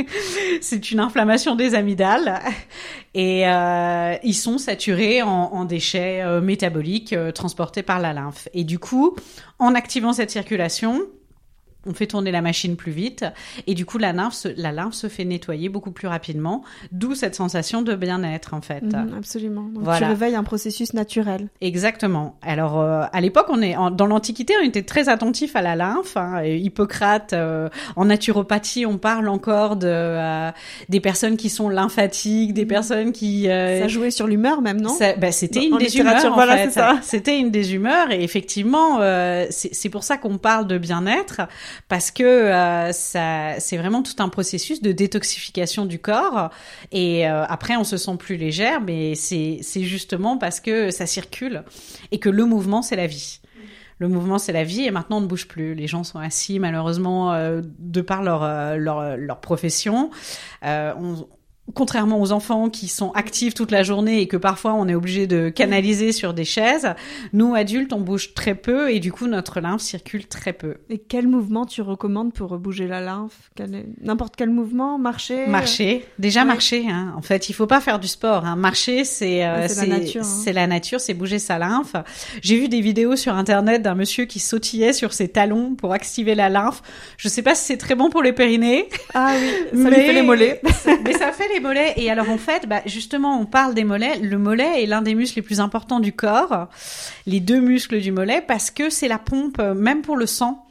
c'est 0.62 0.90
une 0.90 1.00
inflammation 1.00 1.54
des 1.54 1.74
amygdales. 1.74 2.40
Et 3.12 3.46
euh, 3.46 4.14
ils 4.22 4.34
sont 4.34 4.56
saturés 4.56 5.20
en, 5.20 5.66
déchets 5.66 6.22
euh, 6.22 6.40
métaboliques 6.40 7.12
euh, 7.12 7.30
transportés 7.30 7.82
par 7.82 8.00
la 8.00 8.14
lymphe. 8.14 8.48
Et 8.54 8.64
du 8.64 8.78
coup, 8.78 9.16
en 9.58 9.74
activant 9.74 10.14
cette 10.14 10.30
circulation, 10.30 11.02
on 11.86 11.94
fait 11.94 12.06
tourner 12.06 12.30
la 12.30 12.42
machine 12.42 12.76
plus 12.76 12.92
vite 12.92 13.24
et 13.66 13.74
du 13.74 13.86
coup 13.86 13.98
la 13.98 14.12
lymphe 14.12 14.34
se, 14.34 14.48
la 14.56 14.72
lymphe 14.72 14.94
se 14.94 15.08
fait 15.08 15.24
nettoyer 15.24 15.68
beaucoup 15.68 15.92
plus 15.92 16.08
rapidement, 16.08 16.62
d'où 16.92 17.14
cette 17.14 17.34
sensation 17.34 17.82
de 17.82 17.94
bien-être 17.94 18.54
en 18.54 18.60
fait. 18.60 18.82
Mhm, 18.82 19.14
absolument. 19.16 19.62
Donc 19.62 19.84
voilà. 19.84 19.98
tu 19.98 20.04
réveilles 20.04 20.34
un 20.34 20.44
processus 20.44 20.92
naturel. 20.92 21.48
Exactement. 21.60 22.36
Alors 22.42 22.78
euh, 22.80 23.04
à 23.12 23.20
l'époque 23.20 23.46
on 23.48 23.62
est 23.62 23.76
en, 23.76 23.90
dans 23.90 24.06
l'Antiquité 24.06 24.54
on 24.60 24.64
était 24.64 24.82
très 24.82 25.08
attentif 25.08 25.56
à 25.56 25.62
la 25.62 25.74
lymphe. 25.74 26.16
Hein, 26.16 26.42
Hippocrate 26.44 27.32
euh, 27.32 27.68
en 27.96 28.06
naturopathie 28.06 28.84
on 28.84 28.98
parle 28.98 29.28
encore 29.28 29.76
de 29.76 29.88
euh, 29.88 30.50
des 30.88 31.00
personnes 31.00 31.36
qui 31.36 31.48
sont 31.48 31.68
lymphatiques, 31.68 32.52
des 32.52 32.62
mhm. 32.64 32.68
personnes 32.68 33.12
qui 33.12 33.44
ça 33.46 33.88
jouait 33.88 34.10
sur 34.10 34.26
l'humeur 34.26 34.60
même 34.60 34.80
non? 34.80 34.96
Bah, 35.18 35.32
C'était 35.32 35.64
une 35.64 35.78
des 35.78 35.96
humeurs. 35.96 36.34
Voilà, 36.34 36.66
en 36.66 36.70
fait. 36.70 36.80
C'était 37.02 37.38
une 37.38 37.50
des 37.50 37.74
humeurs 37.74 38.10
et 38.10 38.22
effectivement 38.22 38.98
c'est 39.50 39.88
pour 39.88 40.04
ça 40.04 40.18
qu'on 40.18 40.38
parle 40.38 40.66
de 40.66 40.76
bien-être 40.76 41.42
parce 41.88 42.10
que 42.10 42.22
euh, 42.22 42.92
ça, 42.92 43.58
c'est 43.58 43.76
vraiment 43.76 44.02
tout 44.02 44.22
un 44.22 44.28
processus 44.28 44.82
de 44.82 44.92
détoxification 44.92 45.86
du 45.86 45.98
corps. 45.98 46.50
Et 46.92 47.28
euh, 47.28 47.44
après, 47.46 47.76
on 47.76 47.84
se 47.84 47.96
sent 47.96 48.16
plus 48.18 48.36
légère, 48.36 48.80
mais 48.80 49.14
c'est, 49.14 49.58
c'est 49.62 49.82
justement 49.82 50.38
parce 50.38 50.60
que 50.60 50.90
ça 50.90 51.06
circule 51.06 51.62
et 52.10 52.18
que 52.18 52.28
le 52.28 52.44
mouvement, 52.44 52.82
c'est 52.82 52.96
la 52.96 53.06
vie 53.06 53.40
le 54.00 54.08
mouvement 54.08 54.38
c'est 54.38 54.52
la 54.52 54.64
vie 54.64 54.86
et 54.86 54.90
maintenant 54.90 55.18
on 55.18 55.20
ne 55.20 55.26
bouge 55.26 55.46
plus. 55.46 55.74
Les 55.74 55.86
gens 55.86 56.02
sont 56.02 56.18
assis 56.18 56.58
malheureusement 56.58 57.32
euh, 57.32 57.60
de 57.78 58.00
par 58.00 58.22
leur 58.22 58.42
euh, 58.42 58.76
leur, 58.76 59.16
leur 59.16 59.40
profession. 59.40 60.10
Euh, 60.64 60.92
on, 60.98 61.28
contrairement 61.74 62.20
aux 62.20 62.32
enfants 62.32 62.68
qui 62.68 62.88
sont 62.88 63.12
actifs 63.12 63.54
toute 63.54 63.70
la 63.70 63.82
journée 63.82 64.20
et 64.20 64.28
que 64.28 64.36
parfois 64.36 64.74
on 64.74 64.88
est 64.88 64.94
obligé 64.94 65.26
de 65.26 65.48
canaliser 65.48 66.12
sur 66.12 66.34
des 66.34 66.44
chaises, 66.44 66.94
nous 67.32 67.54
adultes 67.54 67.92
on 67.92 68.00
bouge 68.00 68.34
très 68.34 68.54
peu 68.54 68.90
et 68.90 69.00
du 69.00 69.12
coup 69.12 69.26
notre 69.26 69.60
lymphe 69.60 69.80
circule 69.80 70.26
très 70.26 70.52
peu. 70.52 70.76
Et 70.88 70.98
quel 70.98 71.28
mouvement 71.28 71.66
tu 71.66 71.82
recommandes 71.82 72.32
pour 72.32 72.58
bouger 72.58 72.86
la 72.86 73.00
lymphe? 73.00 73.50
N'importe 74.00 74.34
quel 74.36 74.50
mouvement 74.50 74.98
Marcher? 74.98 75.46
Marcher. 75.46 76.04
Déjà 76.18 76.44
marcher. 76.44 76.86
Hein. 76.88 77.14
En 77.16 77.22
fait, 77.22 77.48
il 77.48 77.52
faut 77.52 77.66
pas 77.66 77.80
faire 77.80 77.98
du 77.98 78.08
sport. 78.08 78.44
Hein. 78.44 78.56
Marcher, 78.56 79.04
c'est 79.04 79.44
euh, 79.44 79.68
c'est 79.68 79.86
la 79.86 79.98
nature. 79.98 80.22
Hein. 80.22 80.40
C'est 80.44 80.52
la 80.52 80.66
nature, 80.66 81.00
c'est 81.00 81.14
bouger 81.14 81.38
sa 81.38 81.58
lymphe. 81.58 81.94
J'ai 82.42 82.56
vu 82.56 82.68
des 82.68 82.80
vidéos 82.80 83.16
sur 83.16 83.34
internet 83.34 83.82
d'un 83.82 83.94
monsieur 83.94 84.24
qui 84.24 84.38
sautillait 84.38 84.92
sur 84.92 85.12
ses 85.12 85.28
talons 85.28 85.74
pour 85.74 85.92
activer 85.92 86.34
la 86.34 86.48
lymphe. 86.48 86.82
Je 87.16 87.28
sais 87.28 87.42
pas 87.42 87.54
si 87.54 87.64
c'est 87.64 87.76
très 87.76 87.94
bon 87.94 88.10
pour 88.10 88.22
les 88.22 88.32
périnées. 88.32 88.88
Ah 89.14 89.34
oui, 89.38 89.82
ça 89.82 89.90
mais... 89.90 90.06
fait 90.06 90.12
les 90.12 90.22
mollets. 90.22 90.60
mais 91.04 91.12
ça 91.12 91.32
fait 91.32 91.48
les 91.54 91.59
Et 91.96 92.10
alors 92.10 92.30
en 92.30 92.38
fait, 92.38 92.66
bah, 92.66 92.82
justement, 92.86 93.38
on 93.38 93.46
parle 93.46 93.74
des 93.74 93.84
mollets. 93.84 94.18
Le 94.18 94.38
mollet 94.38 94.82
est 94.82 94.86
l'un 94.86 95.02
des 95.02 95.14
muscles 95.14 95.38
les 95.38 95.42
plus 95.42 95.60
importants 95.60 96.00
du 96.00 96.12
corps, 96.12 96.68
les 97.26 97.40
deux 97.40 97.60
muscles 97.60 98.00
du 98.00 98.12
mollet, 98.12 98.40
parce 98.40 98.70
que 98.70 98.90
c'est 98.90 99.08
la 99.08 99.18
pompe, 99.18 99.58
euh, 99.60 99.74
même 99.74 100.02
pour 100.02 100.16
le 100.16 100.26
sang. 100.26 100.66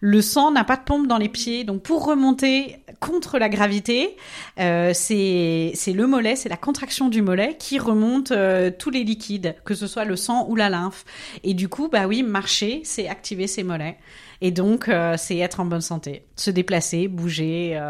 Le 0.00 0.20
sang 0.20 0.50
n'a 0.50 0.64
pas 0.64 0.76
de 0.76 0.82
pompe 0.82 1.06
dans 1.06 1.16
les 1.16 1.30
pieds, 1.30 1.64
donc 1.64 1.82
pour 1.82 2.04
remonter 2.04 2.76
contre 3.00 3.38
la 3.38 3.48
gravité, 3.48 4.16
euh, 4.60 4.92
c'est 4.94 5.72
le 5.86 6.06
mollet, 6.06 6.36
c'est 6.36 6.48
la 6.48 6.56
contraction 6.56 7.08
du 7.08 7.22
mollet 7.22 7.56
qui 7.58 7.78
remonte 7.78 8.30
euh, 8.30 8.70
tous 8.76 8.90
les 8.90 9.04
liquides, 9.04 9.56
que 9.64 9.74
ce 9.74 9.86
soit 9.86 10.04
le 10.04 10.16
sang 10.16 10.46
ou 10.48 10.56
la 10.56 10.68
lymphe. 10.68 11.04
Et 11.44 11.54
du 11.54 11.68
coup, 11.68 11.88
bah 11.88 12.06
oui, 12.06 12.22
marcher, 12.22 12.82
c'est 12.84 13.08
activer 13.08 13.46
ses 13.46 13.62
mollets. 13.62 13.96
Et 14.42 14.50
donc, 14.50 14.88
euh, 14.88 15.14
c'est 15.16 15.38
être 15.38 15.60
en 15.60 15.64
bonne 15.64 15.80
santé, 15.80 16.26
se 16.36 16.50
déplacer, 16.50 17.08
bouger. 17.08 17.80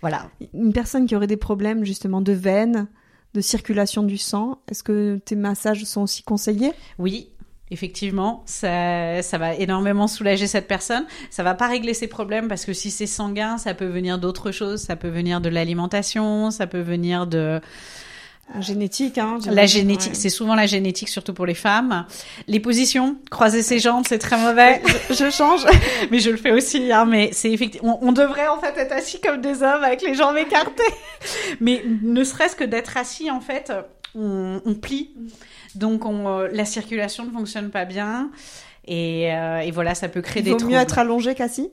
Voilà. 0.00 0.30
Une 0.54 0.72
personne 0.72 1.06
qui 1.06 1.16
aurait 1.16 1.26
des 1.26 1.36
problèmes 1.36 1.84
justement 1.84 2.20
de 2.20 2.32
veines, 2.32 2.88
de 3.34 3.40
circulation 3.40 4.02
du 4.02 4.16
sang, 4.16 4.58
est-ce 4.70 4.82
que 4.82 5.18
tes 5.24 5.36
massages 5.36 5.84
sont 5.84 6.02
aussi 6.02 6.22
conseillés? 6.22 6.72
Oui, 6.98 7.30
Effectivement, 7.70 8.42
ça, 8.46 9.20
ça 9.22 9.36
va 9.36 9.54
énormément 9.54 10.06
soulager 10.06 10.46
cette 10.46 10.68
personne. 10.68 11.04
Ça 11.28 11.42
va 11.42 11.54
pas 11.54 11.68
régler 11.68 11.92
ses 11.92 12.08
problèmes 12.08 12.48
parce 12.48 12.64
que 12.64 12.72
si 12.72 12.90
c'est 12.90 13.06
sanguin, 13.06 13.58
ça 13.58 13.74
peut 13.74 13.86
venir 13.86 14.18
d'autres 14.18 14.52
choses. 14.52 14.80
Ça 14.80 14.96
peut 14.96 15.08
venir 15.08 15.42
de 15.42 15.50
l'alimentation, 15.50 16.50
ça 16.50 16.66
peut 16.66 16.80
venir 16.80 17.26
de 17.26 17.60
Génétique, 18.60 19.18
hein. 19.18 19.38
La 19.50 19.66
génétique, 19.66 20.16
c'est 20.16 20.30
souvent 20.30 20.54
la 20.54 20.66
génétique, 20.66 21.08
surtout 21.08 21.34
pour 21.34 21.44
les 21.46 21.54
femmes. 21.54 22.06
Les 22.46 22.60
positions, 22.60 23.16
croiser 23.30 23.62
ses 23.62 23.78
jambes, 23.78 24.04
c'est 24.08 24.18
très 24.18 24.38
mauvais. 24.38 24.80
je, 25.10 25.14
je, 25.14 25.30
change, 25.30 25.66
mais 26.10 26.18
je 26.18 26.30
le 26.30 26.36
fais 26.38 26.52
aussi. 26.52 26.90
Hein, 26.90 27.04
mais 27.04 27.30
c'est 27.32 27.50
effectivement, 27.52 27.98
on, 28.02 28.08
on, 28.08 28.12
devrait 28.12 28.48
en 28.48 28.58
fait 28.58 28.76
être 28.78 28.92
assis 28.92 29.20
comme 29.20 29.40
des 29.40 29.62
hommes 29.62 29.84
avec 29.84 30.02
les 30.02 30.14
jambes 30.14 30.36
écartées. 30.36 30.82
mais 31.60 31.84
ne 32.02 32.24
serait-ce 32.24 32.56
que 32.56 32.64
d'être 32.64 32.96
assis, 32.96 33.30
en 33.30 33.40
fait, 33.40 33.70
on, 34.14 34.60
on 34.64 34.74
plie. 34.74 35.10
Donc 35.74 36.06
on, 36.06 36.26
euh, 36.28 36.48
la 36.50 36.64
circulation 36.64 37.24
ne 37.26 37.30
fonctionne 37.30 37.70
pas 37.70 37.84
bien. 37.84 38.30
Et, 38.86 39.32
euh, 39.34 39.58
et 39.58 39.70
voilà, 39.70 39.94
ça 39.94 40.08
peut 40.08 40.22
créer 40.22 40.40
Il 40.40 40.44
des 40.46 40.50
vaut 40.52 40.56
troubles. 40.56 40.72
mieux 40.74 40.80
être 40.80 40.98
allongé 40.98 41.34
qu'assis? 41.34 41.68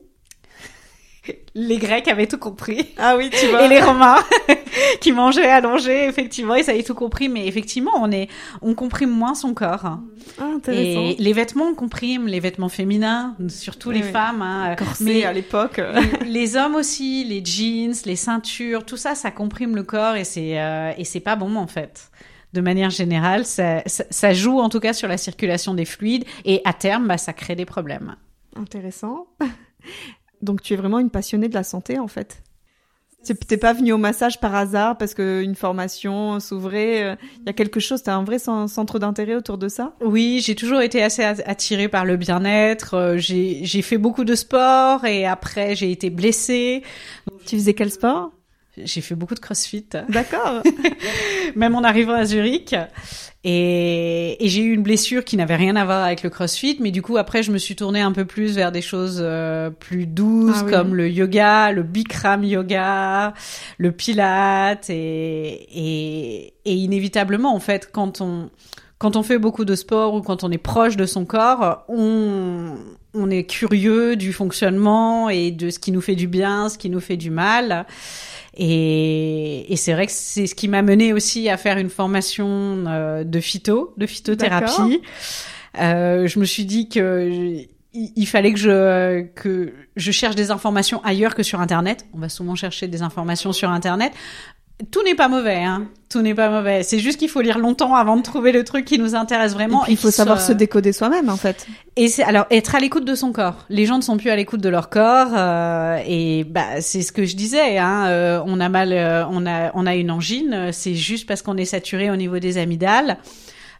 Les 1.54 1.78
Grecs 1.78 2.08
avaient 2.08 2.26
tout 2.26 2.38
compris. 2.38 2.88
Ah 2.98 3.16
oui, 3.16 3.30
tu 3.30 3.46
vois. 3.48 3.64
Et 3.64 3.68
les 3.68 3.80
Romains 3.80 4.16
qui 5.00 5.12
mangeaient 5.12 5.48
allongés, 5.48 6.06
effectivement, 6.06 6.54
ils 6.54 6.68
avaient 6.68 6.82
tout 6.82 6.94
compris. 6.94 7.28
Mais 7.28 7.46
effectivement, 7.46 7.92
on 7.96 8.10
est, 8.10 8.28
on 8.62 8.74
comprime 8.74 9.10
moins 9.10 9.34
son 9.34 9.54
corps. 9.54 9.98
Ah, 10.38 10.44
intéressant. 10.56 11.00
Et 11.00 11.16
les 11.18 11.32
vêtements, 11.32 11.66
on 11.66 11.74
comprime 11.74 12.26
les 12.26 12.40
vêtements 12.40 12.68
féminins, 12.68 13.36
surtout 13.48 13.90
les 13.90 14.02
Oui. 14.02 14.10
femmes. 14.10 14.42
Hein. 14.42 14.76
Mais 15.00 15.24
à 15.24 15.32
l'époque. 15.32 15.80
les, 16.22 16.28
les 16.28 16.56
hommes 16.56 16.74
aussi, 16.74 17.24
les 17.24 17.44
jeans, 17.44 17.94
les 18.04 18.16
ceintures, 18.16 18.84
tout 18.84 18.96
ça, 18.96 19.14
ça 19.14 19.30
comprime 19.30 19.74
le 19.76 19.82
corps 19.82 20.16
et 20.16 20.24
c'est 20.24 20.60
euh, 20.60 20.92
et 20.98 21.04
c'est 21.04 21.20
pas 21.20 21.36
bon 21.36 21.56
en 21.56 21.66
fait. 21.66 22.10
De 22.52 22.60
manière 22.60 22.90
générale, 22.90 23.44
ça, 23.44 23.82
ça, 23.86 24.04
ça 24.08 24.32
joue 24.32 24.60
en 24.60 24.68
tout 24.68 24.80
cas 24.80 24.92
sur 24.92 25.08
la 25.08 25.18
circulation 25.18 25.74
des 25.74 25.84
fluides 25.84 26.24
et 26.44 26.62
à 26.64 26.72
terme, 26.72 27.06
bah, 27.06 27.18
ça 27.18 27.32
crée 27.32 27.54
des 27.56 27.66
problèmes. 27.66 28.16
Intéressant. 28.54 29.26
Donc 30.42 30.62
tu 30.62 30.74
es 30.74 30.76
vraiment 30.76 30.98
une 30.98 31.10
passionnée 31.10 31.48
de 31.48 31.54
la 31.54 31.64
santé 31.64 31.98
en 31.98 32.08
fait. 32.08 32.42
Tu 33.24 33.34
t'es 33.34 33.56
pas 33.56 33.72
venue 33.72 33.92
au 33.92 33.98
massage 33.98 34.38
par 34.38 34.54
hasard 34.54 34.98
parce 34.98 35.12
que 35.12 35.42
une 35.42 35.56
formation 35.56 36.38
s'ouvrait. 36.38 37.18
Il 37.40 37.46
y 37.46 37.50
a 37.50 37.52
quelque 37.52 37.80
chose, 37.80 38.02
t'as 38.04 38.14
un 38.14 38.22
vrai 38.22 38.36
cen- 38.36 38.68
centre 38.68 39.00
d'intérêt 39.00 39.34
autour 39.34 39.58
de 39.58 39.66
ça? 39.68 39.94
Oui, 40.00 40.40
j'ai 40.44 40.54
toujours 40.54 40.80
été 40.80 41.02
assez 41.02 41.24
attirée 41.24 41.88
par 41.88 42.04
le 42.04 42.16
bien-être. 42.16 42.94
Euh, 42.94 43.16
J'ai 43.18 43.64
j'ai 43.64 43.82
fait 43.82 43.98
beaucoup 43.98 44.24
de 44.24 44.36
sport 44.36 45.04
et 45.06 45.26
après 45.26 45.74
j'ai 45.74 45.90
été 45.90 46.08
blessée. 46.08 46.82
Tu 47.46 47.56
faisais 47.56 47.74
quel 47.74 47.90
sport? 47.90 48.30
J'ai 48.82 49.00
fait 49.00 49.14
beaucoup 49.14 49.34
de 49.34 49.40
crossfit, 49.40 49.86
D'accord. 50.08 50.62
même 51.56 51.74
en 51.74 51.82
arrivant 51.82 52.12
à 52.14 52.24
Zurich. 52.24 52.74
Et, 53.48 54.44
et 54.44 54.48
j'ai 54.48 54.62
eu 54.62 54.72
une 54.74 54.82
blessure 54.82 55.24
qui 55.24 55.36
n'avait 55.36 55.54
rien 55.54 55.76
à 55.76 55.84
voir 55.84 56.04
avec 56.04 56.24
le 56.24 56.30
crossfit, 56.30 56.78
mais 56.80 56.90
du 56.90 57.00
coup 57.00 57.16
après 57.16 57.44
je 57.44 57.52
me 57.52 57.58
suis 57.58 57.76
tournée 57.76 58.00
un 58.00 58.10
peu 58.10 58.24
plus 58.24 58.56
vers 58.56 58.72
des 58.72 58.82
choses 58.82 59.20
euh, 59.22 59.70
plus 59.70 60.06
douces 60.06 60.56
Ah 60.58 60.62
oui. 60.64 60.72
comme 60.72 60.94
le 60.96 61.08
yoga, 61.08 61.70
le 61.70 61.84
Bikram 61.84 62.42
yoga, 62.42 63.34
le 63.78 63.92
Pilate 63.92 64.90
et, 64.90 64.96
et, 64.96 66.54
et 66.64 66.74
inévitablement 66.74 67.54
en 67.54 67.60
fait 67.60 67.88
quand 67.92 68.20
on 68.20 68.50
quand 68.98 69.16
on 69.16 69.22
fait 69.22 69.38
beaucoup 69.38 69.64
de 69.64 69.74
sport 69.74 70.14
ou 70.14 70.22
quand 70.22 70.42
on 70.42 70.50
est 70.50 70.58
proche 70.58 70.96
de 70.96 71.04
son 71.04 71.26
corps, 71.26 71.84
on, 71.88 72.76
on 73.12 73.30
est 73.30 73.44
curieux 73.44 74.16
du 74.16 74.32
fonctionnement 74.32 75.28
et 75.28 75.50
de 75.50 75.68
ce 75.70 75.78
qui 75.78 75.92
nous 75.92 76.00
fait 76.00 76.14
du 76.14 76.26
bien, 76.26 76.68
ce 76.68 76.78
qui 76.78 76.88
nous 76.88 77.00
fait 77.00 77.18
du 77.18 77.30
mal. 77.30 77.86
Et, 78.56 79.70
et 79.70 79.76
c'est 79.76 79.92
vrai 79.92 80.06
que 80.06 80.12
c'est 80.12 80.46
ce 80.46 80.54
qui 80.54 80.68
m'a 80.68 80.80
mené 80.80 81.12
aussi 81.12 81.50
à 81.50 81.58
faire 81.58 81.76
une 81.76 81.90
formation 81.90 82.84
euh, 82.86 83.22
de 83.22 83.40
phyto, 83.40 83.92
de 83.98 84.06
phytothérapie. 84.06 85.02
Euh, 85.78 86.26
je 86.26 86.38
me 86.38 86.46
suis 86.46 86.64
dit 86.64 86.88
que 86.88 87.28
il, 87.92 88.12
il 88.16 88.26
fallait 88.26 88.52
que 88.54 88.58
je 88.58 89.22
que 89.34 89.74
je 89.94 90.10
cherche 90.10 90.36
des 90.36 90.50
informations 90.50 91.02
ailleurs 91.04 91.34
que 91.34 91.42
sur 91.42 91.60
Internet. 91.60 92.06
On 92.14 92.18
va 92.18 92.30
souvent 92.30 92.54
chercher 92.54 92.88
des 92.88 93.02
informations 93.02 93.52
sur 93.52 93.68
Internet. 93.70 94.12
Tout 94.90 95.02
n'est 95.04 95.14
pas 95.14 95.28
mauvais, 95.28 95.62
hein. 95.64 95.88
Tout 96.10 96.20
n'est 96.20 96.34
pas 96.34 96.50
mauvais. 96.50 96.82
C'est 96.82 96.98
juste 96.98 97.18
qu'il 97.18 97.28
faut 97.30 97.40
lire 97.40 97.58
longtemps 97.58 97.94
avant 97.94 98.16
de 98.16 98.22
trouver 98.22 98.52
le 98.52 98.62
truc 98.62 98.84
qui 98.84 98.98
nous 98.98 99.14
intéresse 99.14 99.54
vraiment. 99.54 99.80
Et 99.82 99.84
puis, 99.84 99.92
il 99.94 99.96
faut 99.96 100.10
savoir 100.10 100.38
soit- 100.38 100.48
se 100.48 100.52
décoder 100.52 100.92
soi-même 100.92 101.28
en 101.30 101.36
fait. 101.36 101.66
et 101.96 102.08
c'est 102.08 102.22
alors 102.22 102.44
être 102.50 102.74
à 102.74 102.78
l'écoute 102.78 103.04
de 103.06 103.14
son 103.14 103.32
corps. 103.32 103.64
Les 103.70 103.86
gens 103.86 103.96
ne 103.96 104.02
sont 104.02 104.16
plus 104.18 104.30
à 104.30 104.36
l'écoute 104.36 104.60
de 104.60 104.68
leur 104.68 104.88
corps 104.90 105.28
euh, 105.34 105.98
et 106.06 106.44
bah 106.44 106.80
c'est 106.80 107.00
ce 107.02 107.10
que 107.10 107.24
je 107.24 107.36
disais. 107.36 107.78
Hein, 107.78 108.06
euh, 108.08 108.42
on 108.46 108.60
a 108.60 108.68
mal, 108.68 108.92
euh, 108.92 109.24
on 109.30 109.46
a 109.46 109.70
on 109.74 109.86
a 109.86 109.94
une 109.96 110.10
angine. 110.10 110.68
C'est 110.72 110.94
juste 110.94 111.26
parce 111.26 111.40
qu'on 111.42 111.56
est 111.56 111.64
saturé 111.64 112.10
au 112.10 112.16
niveau 112.16 112.38
des 112.38 112.58
amygdales. 112.58 113.16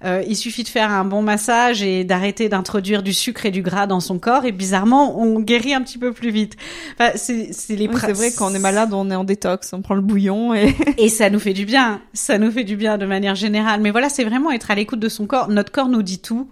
Euh, 0.04 0.22
il 0.28 0.36
suffit 0.36 0.62
de 0.62 0.68
faire 0.68 0.90
un 0.90 1.04
bon 1.04 1.22
massage 1.22 1.82
et 1.82 2.04
d'arrêter 2.04 2.48
d'introduire 2.48 3.02
du 3.02 3.12
sucre 3.14 3.46
et 3.46 3.50
du 3.50 3.62
gras 3.62 3.86
dans 3.86 4.00
son 4.00 4.18
corps 4.18 4.44
et 4.44 4.52
bizarrement 4.52 5.18
on 5.20 5.40
guérit 5.40 5.72
un 5.74 5.82
petit 5.82 5.98
peu 5.98 6.12
plus 6.12 6.30
vite. 6.30 6.56
Enfin, 6.98 7.12
c'est 7.14 7.52
c'est 7.52 7.76
les 7.76 7.88
Oui, 7.88 7.94
c'est 8.00 8.12
vrai 8.12 8.30
quand 8.36 8.50
on 8.50 8.54
est 8.54 8.58
malade, 8.58 8.92
on 8.92 9.10
est 9.10 9.14
en 9.14 9.24
détox, 9.24 9.72
on 9.72 9.80
prend 9.82 9.94
le 9.94 10.00
bouillon 10.02 10.52
et 10.54 10.74
et 10.98 11.08
ça 11.08 11.30
nous 11.30 11.38
fait 11.38 11.54
du 11.54 11.64
bien, 11.64 12.00
ça 12.12 12.38
nous 12.38 12.50
fait 12.50 12.64
du 12.64 12.76
bien 12.76 12.98
de 12.98 13.06
manière 13.06 13.34
générale. 13.34 13.80
Mais 13.80 13.90
voilà, 13.90 14.08
c'est 14.08 14.24
vraiment 14.24 14.50
être 14.52 14.70
à 14.70 14.74
l'écoute 14.74 15.00
de 15.00 15.08
son 15.08 15.26
corps. 15.26 15.48
Notre 15.48 15.72
corps 15.72 15.88
nous 15.88 16.02
dit 16.02 16.18
tout, 16.18 16.48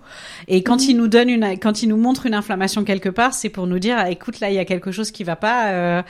et 0.48 0.62
quand 0.62 0.76
Mhm. 0.80 0.90
il 0.90 0.96
nous 0.96 1.08
donne 1.08 1.28
une, 1.28 1.44
quand 1.58 1.82
il 1.82 1.88
nous 1.88 1.96
montre 1.96 2.26
une 2.26 2.34
inflammation 2.34 2.82
quelque 2.84 3.08
part, 3.10 3.34
c'est 3.34 3.48
pour 3.50 3.66
nous 3.66 3.78
dire, 3.78 4.04
écoute, 4.06 4.40
là, 4.40 4.50
il 4.50 4.54
y 4.54 4.58
a 4.58 4.64
quelque 4.64 4.90
chose 4.90 5.10
qui 5.10 5.22
va 5.24 5.36
pas. 5.36 5.66
euh, 5.72 6.02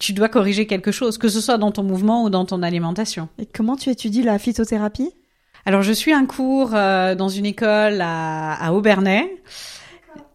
tu 0.00 0.12
dois 0.12 0.28
corriger 0.28 0.66
quelque 0.66 0.90
chose, 0.92 1.18
que 1.18 1.28
ce 1.28 1.40
soit 1.40 1.56
dans 1.58 1.70
ton 1.72 1.82
mouvement 1.84 2.24
ou 2.24 2.30
dans 2.30 2.44
ton 2.44 2.62
alimentation. 2.62 3.28
Et 3.38 3.46
comment 3.46 3.76
tu 3.76 3.90
étudies 3.90 4.22
la 4.22 4.38
phytothérapie? 4.38 5.10
Alors, 5.66 5.82
je 5.82 5.92
suis 5.92 6.12
un 6.12 6.26
cours 6.26 6.72
euh, 6.74 7.14
dans 7.14 7.28
une 7.28 7.46
école 7.46 8.00
à, 8.00 8.54
à 8.54 8.72
Aubernais. 8.72 9.36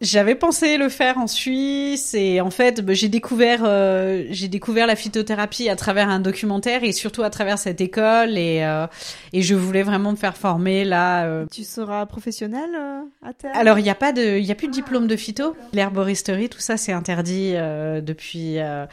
J'avais 0.02 0.36
pensé 0.36 0.78
le 0.78 0.88
faire 0.88 1.18
en 1.18 1.28
Suisse 1.28 2.14
et 2.14 2.40
en 2.40 2.52
fait 2.52 2.80
bah, 2.82 2.94
j'ai 2.94 3.10
découvert 3.10 3.64
euh, 3.66 4.24
j'ai 4.30 4.48
découvert 4.48 4.88
la 4.88 4.96
phytothérapie 4.96 5.68
à 5.68 5.76
travers 5.76 6.08
un 6.08 6.22
documentaire 6.22 6.86
et 6.86 6.94
surtout 6.94 7.22
à 7.22 7.30
travers 7.30 7.58
cette 7.60 7.82
école 7.82 8.38
et 8.38 8.64
euh, 8.64 8.88
et 9.34 9.42
je 9.42 9.56
voulais 9.56 9.84
vraiment 9.84 10.12
me 10.12 10.16
faire 10.16 10.38
former 10.38 10.86
là. 10.86 11.26
euh. 11.26 11.46
Tu 11.52 11.66
seras 11.66 12.06
professionnelle 12.06 12.70
euh, 12.78 13.02
à 13.28 13.34
terme? 13.34 13.54
Alors 13.58 13.78
il 13.78 13.86
y 13.86 13.90
a 13.90 13.96
pas 13.96 14.14
de 14.14 14.38
il 14.38 14.46
y 14.46 14.52
a 14.54 14.56
plus 14.56 14.68
de 14.68 14.74
diplôme 14.74 15.08
de 15.08 15.18
phyto, 15.18 15.54
l'herboristerie 15.74 16.48
tout 16.48 16.62
ça 16.62 16.78
c'est 16.78 16.94
interdit 16.94 17.52
euh, 17.56 18.00
depuis 18.00 18.60
euh, 18.60 18.86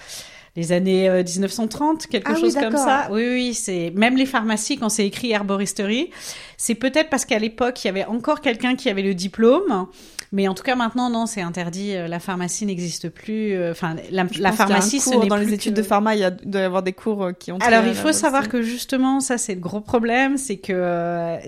les 0.56 0.72
années 0.72 1.08
euh, 1.08 1.22
1930, 1.22 2.06
quelque 2.06 2.28
Ah 2.30 2.34
oui, 2.34 2.40
chose 2.40 2.54
comme 2.54 2.76
ça. 2.76 3.08
Oui, 3.10 3.26
oui, 3.28 3.54
c'est 3.54 3.92
même 3.94 4.16
les 4.16 4.26
pharmacies 4.26 4.78
quand 4.78 4.88
c'est 4.88 5.06
écrit 5.06 5.30
herboristerie, 5.32 6.10
c'est 6.56 6.74
peut-être 6.74 7.10
parce 7.10 7.24
qu'à 7.24 7.38
l'époque 7.38 7.84
il 7.84 7.88
y 7.88 7.90
avait 7.90 8.04
encore 8.06 8.40
quelqu'un 8.40 8.74
qui 8.74 8.88
avait 8.88 9.02
le 9.02 9.14
diplôme, 9.14 9.86
mais 10.32 10.48
en 10.48 10.54
tout 10.54 10.62
cas 10.64 10.74
maintenant 10.74 11.10
non, 11.10 11.26
c'est 11.26 11.42
interdit. 11.42 11.94
euh, 11.94 12.08
La 12.08 12.18
pharmacie 12.18 12.66
n'existe 12.66 13.08
plus. 13.10 13.52
euh, 13.52 13.70
Enfin, 13.72 13.96
la, 14.10 14.26
pharmacie, 14.52 14.98
ce 15.00 15.10
cours 15.10 15.20
n'est 15.22 15.28
dans 15.28 15.36
les 15.36 15.52
études 15.52 15.74
que- 15.74 15.80
de 15.80 15.82
pharma, 15.86 16.14
il 16.14 16.20
y 16.20 16.24
a, 16.24 16.32
il 16.42 16.50
doit 16.50 16.62
y 16.62 16.64
avoir 16.64 16.82
des 16.82 16.92
cours 16.94 17.24
euh, 17.24 17.32
qui 17.32 17.52
ont. 17.52 17.58
alors, 17.58 17.84
il 17.86 17.94
faut 17.94 18.12
savoir 18.12 18.48
que 18.48 18.62
justement, 18.62 19.20
ça, 19.20 19.38
c'est 19.38 19.54
le 19.54 19.60
gros 19.60 19.80
problème, 19.80 20.36
c'est 20.38 20.56
que 20.56 20.72
euh, 20.72 21.38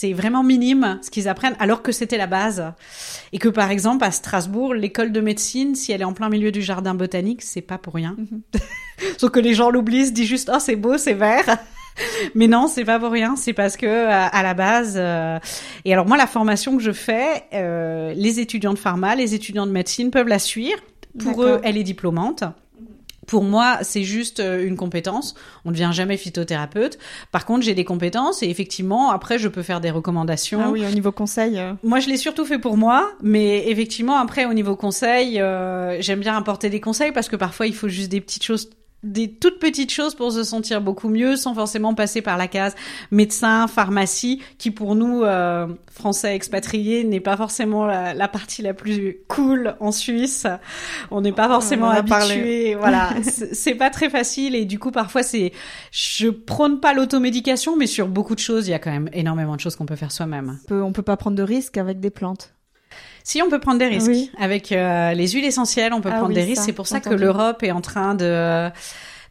c'est 0.00 0.14
vraiment 0.14 0.42
minime 0.42 0.98
ce 1.02 1.10
qu'ils 1.10 1.28
apprennent, 1.28 1.56
alors 1.58 1.82
que 1.82 1.92
c'était 1.92 2.16
la 2.16 2.26
base. 2.26 2.72
Et 3.34 3.38
que, 3.38 3.50
par 3.50 3.70
exemple, 3.70 4.02
à 4.02 4.10
Strasbourg, 4.10 4.72
l'école 4.72 5.12
de 5.12 5.20
médecine, 5.20 5.74
si 5.74 5.92
elle 5.92 6.00
est 6.00 6.04
en 6.04 6.14
plein 6.14 6.30
milieu 6.30 6.50
du 6.50 6.62
jardin 6.62 6.94
botanique, 6.94 7.42
c'est 7.42 7.60
pas 7.60 7.76
pour 7.76 7.92
rien. 7.92 8.16
Mhm. 8.16 8.40
Sauf 9.18 9.30
que 9.30 9.40
les 9.40 9.52
gens 9.52 9.68
l'oublient, 9.68 10.06
se 10.06 10.12
disent 10.12 10.28
juste, 10.28 10.50
oh, 10.54 10.58
c'est 10.58 10.76
beau, 10.76 10.96
c'est 10.96 11.12
vert. 11.12 11.58
Mais 12.34 12.46
non, 12.46 12.66
c'est 12.66 12.86
pas 12.86 12.98
pour 12.98 13.10
rien. 13.10 13.36
C'est 13.36 13.52
parce 13.52 13.76
que 13.76 14.06
à, 14.06 14.24
à 14.24 14.42
la 14.42 14.54
base. 14.54 14.94
euh, 14.96 15.38
Et 15.84 15.92
alors 15.92 16.06
moi, 16.06 16.16
la 16.16 16.26
formation 16.26 16.78
que 16.78 16.82
je 16.82 16.92
fais, 16.92 17.44
euh, 17.52 18.14
les 18.14 18.40
étudiants 18.40 18.72
de 18.72 18.78
pharma, 18.78 19.14
les 19.14 19.34
étudiants 19.34 19.66
de 19.66 19.72
médecine 19.72 20.10
peuvent 20.10 20.28
la 20.28 20.38
suivre. 20.38 20.80
Pour 21.22 21.42
eux, 21.42 21.60
elle 21.62 21.76
est 21.76 21.82
diplômante. 21.82 22.44
Pour 23.30 23.44
moi, 23.44 23.78
c'est 23.82 24.02
juste 24.02 24.40
euh, 24.40 24.66
une 24.66 24.76
compétence. 24.76 25.36
On 25.64 25.68
ne 25.68 25.74
devient 25.74 25.90
jamais 25.92 26.16
phytothérapeute. 26.16 26.98
Par 27.30 27.46
contre, 27.46 27.62
j'ai 27.62 27.74
des 27.74 27.84
compétences 27.84 28.42
et 28.42 28.48
effectivement, 28.48 29.12
après, 29.12 29.38
je 29.38 29.46
peux 29.46 29.62
faire 29.62 29.80
des 29.80 29.92
recommandations. 29.92 30.60
Ah 30.64 30.70
oui, 30.70 30.84
au 30.84 30.90
niveau 30.90 31.12
conseil. 31.12 31.56
euh, 31.56 31.74
Moi, 31.84 32.00
je 32.00 32.08
l'ai 32.08 32.16
surtout 32.16 32.44
fait 32.44 32.58
pour 32.58 32.76
moi, 32.76 33.12
mais 33.22 33.68
effectivement, 33.70 34.16
après, 34.16 34.46
au 34.46 34.52
niveau 34.52 34.74
conseil, 34.74 35.40
euh, 35.40 35.96
j'aime 36.00 36.18
bien 36.18 36.36
apporter 36.36 36.70
des 36.70 36.80
conseils 36.80 37.12
parce 37.12 37.28
que 37.28 37.36
parfois, 37.36 37.68
il 37.68 37.74
faut 37.76 37.88
juste 37.88 38.10
des 38.10 38.20
petites 38.20 38.42
choses 38.42 38.68
des 39.02 39.32
toutes 39.32 39.58
petites 39.58 39.90
choses 39.90 40.14
pour 40.14 40.30
se 40.32 40.42
sentir 40.44 40.80
beaucoup 40.82 41.08
mieux 41.08 41.36
sans 41.36 41.54
forcément 41.54 41.94
passer 41.94 42.20
par 42.20 42.36
la 42.36 42.48
case 42.48 42.74
médecin, 43.10 43.66
pharmacie, 43.66 44.42
qui 44.58 44.70
pour 44.70 44.94
nous, 44.94 45.22
euh, 45.22 45.66
Français 45.90 46.34
expatriés, 46.34 47.04
n'est 47.04 47.20
pas 47.20 47.36
forcément 47.36 47.86
la, 47.86 48.12
la 48.14 48.28
partie 48.28 48.62
la 48.62 48.74
plus 48.74 49.18
cool 49.28 49.74
en 49.80 49.90
Suisse. 49.92 50.46
On 51.10 51.20
n'est 51.22 51.32
pas 51.32 51.48
forcément 51.48 51.88
habitué. 51.90 52.74
Voilà, 52.74 53.10
c'est 53.22 53.54
c'est 53.54 53.74
pas 53.74 53.90
très 53.90 54.10
facile 54.10 54.54
et 54.54 54.64
du 54.64 54.78
coup, 54.78 54.90
parfois, 54.90 55.22
c'est, 55.22 55.52
je 55.90 56.28
prône 56.28 56.80
pas 56.80 56.92
l'automédication, 56.92 57.76
mais 57.76 57.86
sur 57.86 58.06
beaucoup 58.08 58.34
de 58.34 58.40
choses, 58.40 58.68
il 58.68 58.70
y 58.70 58.74
a 58.74 58.78
quand 58.78 58.90
même 58.90 59.08
énormément 59.12 59.56
de 59.56 59.60
choses 59.60 59.76
qu'on 59.76 59.86
peut 59.86 59.96
faire 59.96 60.12
soi-même. 60.12 60.58
on 60.64 60.68
peut- 60.68 60.82
on 60.82 60.92
peut 60.92 61.02
pas 61.02 61.16
prendre 61.16 61.36
de 61.36 61.42
risques 61.42 61.78
avec 61.78 62.00
des 62.00 62.10
plantes. 62.10 62.54
Si 63.24 63.42
on 63.42 63.48
peut 63.50 63.60
prendre 63.60 63.78
des 63.78 63.86
risques 63.86 64.08
Oui. 64.08 64.30
avec 64.38 64.72
euh, 64.72 65.12
les 65.12 65.28
huiles 65.28 65.44
essentielles, 65.44 65.92
on 65.92 66.00
peut 66.00 66.10
Ah 66.12 66.16
prendre 66.18 66.28
oui, 66.28 66.34
des 66.34 66.44
risques. 66.44 66.62
C'est 66.64 66.72
pour 66.72 66.86
ça 66.86 67.00
que 67.00 67.10
l'Europe 67.10 67.62
est 67.62 67.70
en 67.72 67.80
train 67.80 68.14
de 68.14 68.24
euh, 68.24 68.70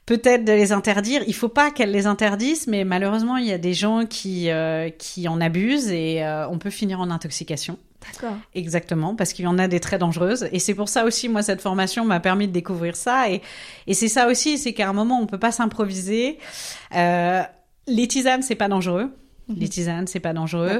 peut-être 0.05 0.43
de 0.45 0.51
les 0.53 0.71
interdire. 0.71 1.21
Il 1.27 1.35
faut 1.35 1.49
pas 1.49 1.71
qu'elle 1.71 1.91
les 1.91 2.07
interdise, 2.07 2.67
mais 2.67 2.83
malheureusement, 2.83 3.37
il 3.37 3.45
y 3.47 3.51
a 3.53 3.57
des 3.57 3.73
gens 3.73 4.05
qui 4.05 4.49
euh, 4.49 4.89
qui 4.89 5.27
en 5.27 5.39
abusent 5.41 5.91
et 5.91 6.23
euh, 6.23 6.47
on 6.49 6.57
peut 6.57 6.69
finir 6.71 6.99
en 6.99 7.09
intoxication. 7.11 7.77
D'accord. 8.13 8.37
Exactement, 8.55 9.13
parce 9.13 9.33
qu'il 9.33 9.43
y 9.43 9.47
en 9.47 9.59
a 9.59 9.67
des 9.67 9.81
très 9.81 9.97
dangereuses. 9.97 10.47
Et 10.53 10.59
c'est 10.59 10.73
pour 10.73 10.87
ça 10.87 11.03
aussi, 11.03 11.27
moi, 11.27 11.41
cette 11.43 11.59
formation 11.61 12.05
m'a 12.05 12.21
permis 12.21 12.47
de 12.47 12.53
découvrir 12.53 12.95
ça. 12.95 13.29
Et, 13.29 13.41
et 13.87 13.93
c'est 13.93 14.07
ça 14.07 14.27
aussi, 14.27 14.57
c'est 14.57 14.71
qu'à 14.73 14.87
un 14.87 14.93
moment, 14.93 15.19
on 15.21 15.25
peut 15.27 15.37
pas 15.37 15.51
s'improviser. 15.51 16.37
Euh, 16.95 17.41
Les 17.87 18.07
tisanes, 18.07 18.41
c'est 18.41 18.55
pas 18.55 18.69
dangereux. 18.69 19.11
Les 19.55 19.67
tisanes, 19.67 20.05
c'est 20.07 20.19
pas 20.19 20.33
dangereux. 20.33 20.79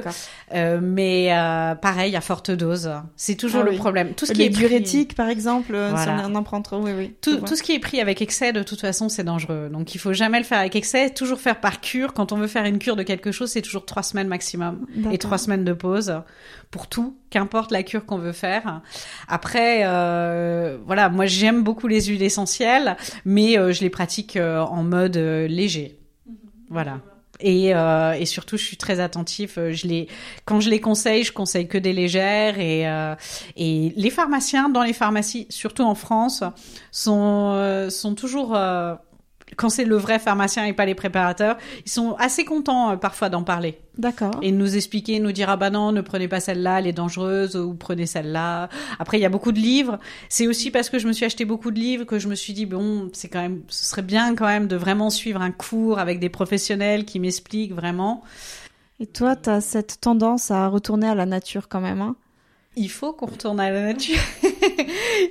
Euh, 0.54 0.78
mais 0.82 1.28
euh, 1.32 1.74
pareil, 1.74 2.14
à 2.14 2.20
forte 2.20 2.50
dose. 2.52 2.90
C'est 3.16 3.34
toujours 3.34 3.62
Ah 3.62 3.64
le 3.64 3.70
oui. 3.72 3.76
problème. 3.78 4.12
Tout 4.14 4.26
ce 4.26 4.32
qui 4.32 4.38
Les 4.38 4.44
est 4.46 4.50
pris- 4.50 4.58
diurétiques, 4.60 5.14
par 5.16 5.28
exemple, 5.28 5.74
euh, 5.74 5.90
Voilà. 5.90 6.18
si 6.24 6.24
on 6.30 6.34
en 6.36 6.42
prend 6.42 6.62
trop, 6.62 6.78
oui, 6.80 6.92
oui. 6.96 7.14
Tout, 7.20 7.44
ce 7.56 7.62
qui 7.62 7.72
est 7.74 7.78
pris 7.80 8.00
avec 8.00 8.22
excès, 8.22 8.52
de 8.52 8.62
toute 8.62 8.80
façon, 8.80 9.08
c'est 9.08 9.24
dangereux. 9.24 9.68
Donc, 9.72 9.94
il 9.94 9.98
faut 9.98 10.12
jamais 10.12 10.38
le 10.38 10.44
faire 10.44 10.58
avec 10.60 10.76
excès. 10.76 11.10
Toujours 11.10 11.40
faire 11.40 11.58
par 11.60 11.80
cure. 11.80 12.12
Quand 12.12 12.32
on 12.32 12.36
veut 12.36 12.46
faire 12.46 12.64
une 12.64 12.78
cure 12.78 12.94
de 12.96 13.02
quelque 13.02 13.32
chose, 13.32 13.50
c'est 13.50 13.62
toujours 13.62 13.84
trois 13.86 14.02
semaines 14.04 14.28
maximum 14.28 14.86
et 15.10 15.18
trois 15.18 15.38
semaines 15.38 15.64
de 15.64 15.72
pause 15.72 16.14
pour 16.70 16.86
tout, 16.86 17.16
qu'importe 17.30 17.72
la 17.72 17.82
cure 17.82 18.06
qu'on 18.06 18.18
veut 18.18 18.30
faire. 18.32 18.80
Après, 19.26 19.80
euh, 19.84 20.78
voilà, 20.86 21.08
moi 21.08 21.26
j'aime 21.26 21.64
beaucoup 21.64 21.88
les 21.88 22.02
huiles 22.04 22.22
essentielles, 22.22 22.96
mais 23.24 23.58
euh, 23.58 23.72
je 23.72 23.80
les 23.80 23.90
pratique 23.90 24.36
euh, 24.36 24.60
en 24.60 24.84
mode 24.84 25.16
euh, 25.16 25.48
léger. 25.48 25.98
Voilà. 26.68 27.00
Et, 27.42 27.74
euh, 27.74 28.12
et 28.12 28.26
surtout, 28.26 28.56
je 28.56 28.64
suis 28.64 28.76
très 28.76 29.00
attentif. 29.00 29.58
euh, 29.58 29.72
Je 29.72 29.86
les, 29.86 30.08
quand 30.44 30.60
je 30.60 30.70
les 30.70 30.80
conseille, 30.80 31.24
je 31.24 31.32
conseille 31.32 31.68
que 31.68 31.78
des 31.78 31.92
légères. 31.92 32.58
Et, 32.58 32.88
euh, 32.88 33.14
et 33.56 33.92
les 33.96 34.10
pharmaciens 34.10 34.68
dans 34.68 34.82
les 34.82 34.92
pharmacies, 34.92 35.46
surtout 35.50 35.82
en 35.84 35.94
France, 35.94 36.42
sont 36.92 37.52
euh, 37.54 37.90
sont 37.90 38.14
toujours 38.14 38.54
euh, 38.56 38.94
quand 39.56 39.68
c'est 39.68 39.84
le 39.84 39.96
vrai 39.96 40.18
pharmacien 40.18 40.64
et 40.64 40.72
pas 40.72 40.84
les 40.84 40.94
préparateurs, 40.94 41.56
ils 41.84 41.90
sont 41.90 42.14
assez 42.18 42.44
contents 42.44 42.92
euh, 42.92 42.96
parfois 42.96 43.28
d'en 43.28 43.42
parler 43.42 43.78
D'accord. 43.98 44.32
et 44.42 44.52
de 44.52 44.56
nous 44.56 44.76
expliquer, 44.76 45.20
nous 45.20 45.32
dire 45.32 45.50
ah 45.50 45.56
bah 45.56 45.70
non, 45.70 45.92
ne 45.92 46.00
prenez 46.00 46.28
pas 46.28 46.40
celle-là, 46.40 46.80
elle 46.80 46.86
est 46.86 46.92
dangereuse 46.92 47.56
ou 47.56 47.74
prenez 47.74 48.06
celle-là. 48.06 48.68
Après 48.98 49.18
il 49.18 49.22
y 49.22 49.26
a 49.26 49.28
beaucoup 49.28 49.52
de 49.52 49.58
livres. 49.58 49.98
C'est 50.28 50.46
aussi 50.46 50.70
parce 50.70 50.90
que 50.90 50.98
je 50.98 51.06
me 51.06 51.12
suis 51.12 51.24
acheté 51.24 51.44
beaucoup 51.44 51.70
de 51.70 51.78
livres 51.78 52.04
que 52.04 52.18
je 52.18 52.28
me 52.28 52.34
suis 52.34 52.52
dit 52.52 52.66
bon, 52.66 53.10
c'est 53.12 53.28
quand 53.28 53.42
même 53.42 53.62
ce 53.68 53.84
serait 53.84 54.02
bien 54.02 54.34
quand 54.34 54.46
même 54.46 54.66
de 54.66 54.76
vraiment 54.76 55.10
suivre 55.10 55.40
un 55.40 55.50
cours 55.50 55.98
avec 55.98 56.20
des 56.20 56.28
professionnels 56.28 57.04
qui 57.04 57.20
m'expliquent 57.20 57.74
vraiment. 57.74 58.22
Et 59.00 59.06
toi, 59.06 59.34
tu 59.34 59.48
as 59.48 59.62
cette 59.62 60.00
tendance 60.00 60.50
à 60.50 60.68
retourner 60.68 61.08
à 61.08 61.14
la 61.14 61.24
nature 61.24 61.68
quand 61.68 61.80
même, 61.80 62.02
hein? 62.02 62.16
Il 62.76 62.90
faut 62.90 63.12
qu'on 63.12 63.26
retourne 63.26 63.58
à 63.58 63.70
la 63.70 63.82
nature. 63.82 64.20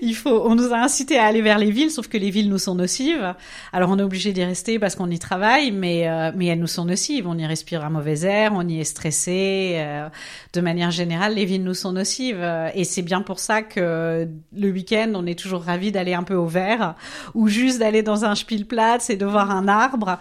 Il 0.01 0.15
faut. 0.15 0.43
On 0.45 0.55
nous 0.55 0.73
a 0.73 0.77
incité 0.77 1.17
à 1.17 1.25
aller 1.25 1.41
vers 1.41 1.57
les 1.57 1.71
villes, 1.71 1.91
sauf 1.91 2.07
que 2.07 2.17
les 2.17 2.29
villes 2.29 2.49
nous 2.49 2.57
sont 2.57 2.75
nocives. 2.75 3.35
Alors 3.73 3.89
on 3.91 3.99
est 3.99 4.03
obligé 4.03 4.33
d'y 4.33 4.43
rester 4.43 4.79
parce 4.79 4.95
qu'on 4.95 5.09
y 5.09 5.19
travaille, 5.19 5.71
mais 5.71 6.07
euh, 6.07 6.31
mais 6.35 6.47
elles 6.47 6.59
nous 6.59 6.67
sont 6.67 6.85
nocives. 6.85 7.27
On 7.27 7.37
y 7.37 7.45
respire 7.45 7.83
un 7.83 7.89
mauvais 7.89 8.21
air, 8.21 8.53
on 8.55 8.67
y 8.67 8.79
est 8.79 8.83
stressé. 8.83 9.75
euh, 9.77 10.09
de 10.53 10.61
manière 10.61 10.91
générale, 10.91 11.35
les 11.35 11.45
villes 11.45 11.63
nous 11.63 11.75
sont 11.75 11.91
nocives, 11.91 12.43
et 12.73 12.83
c'est 12.83 13.03
bien 13.03 13.21
pour 13.21 13.39
ça 13.39 13.61
que 13.61 14.27
le 14.57 14.71
week-end, 14.71 15.11
on 15.13 15.27
est 15.27 15.37
toujours 15.37 15.61
ravi 15.61 15.91
d'aller 15.91 16.15
un 16.15 16.23
peu 16.23 16.33
au 16.33 16.47
vert, 16.47 16.95
ou 17.35 17.47
juste 17.47 17.79
d'aller 17.79 18.01
dans 18.01 18.25
un 18.25 18.33
Spielplatz 18.33 19.11
et 19.11 19.15
de 19.15 19.25
voir 19.25 19.51
un 19.51 19.67
arbre. 19.67 20.17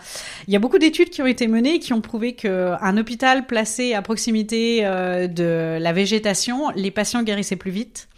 Il 0.47 0.53
y 0.53 0.57
a 0.57 0.59
beaucoup 0.59 0.79
d'études 0.79 1.09
qui 1.09 1.23
ont 1.23 1.27
été 1.27 1.49
menées 1.49 1.79
qui 1.79 1.93
ont 1.93 2.01
prouvé 2.01 2.35
que 2.35 2.75
un 2.81 2.97
hôpital 2.97 3.47
placé 3.47 3.95
à 3.95 4.03
proximité 4.03 4.81
euh, 4.83 5.27
de 5.27 5.79
la 5.81 5.93
végétation, 5.93 6.71
les 6.75 6.91
patients 6.91 7.23
guérissaient 7.23 7.57
plus 7.57 7.71
vite. 7.71 8.09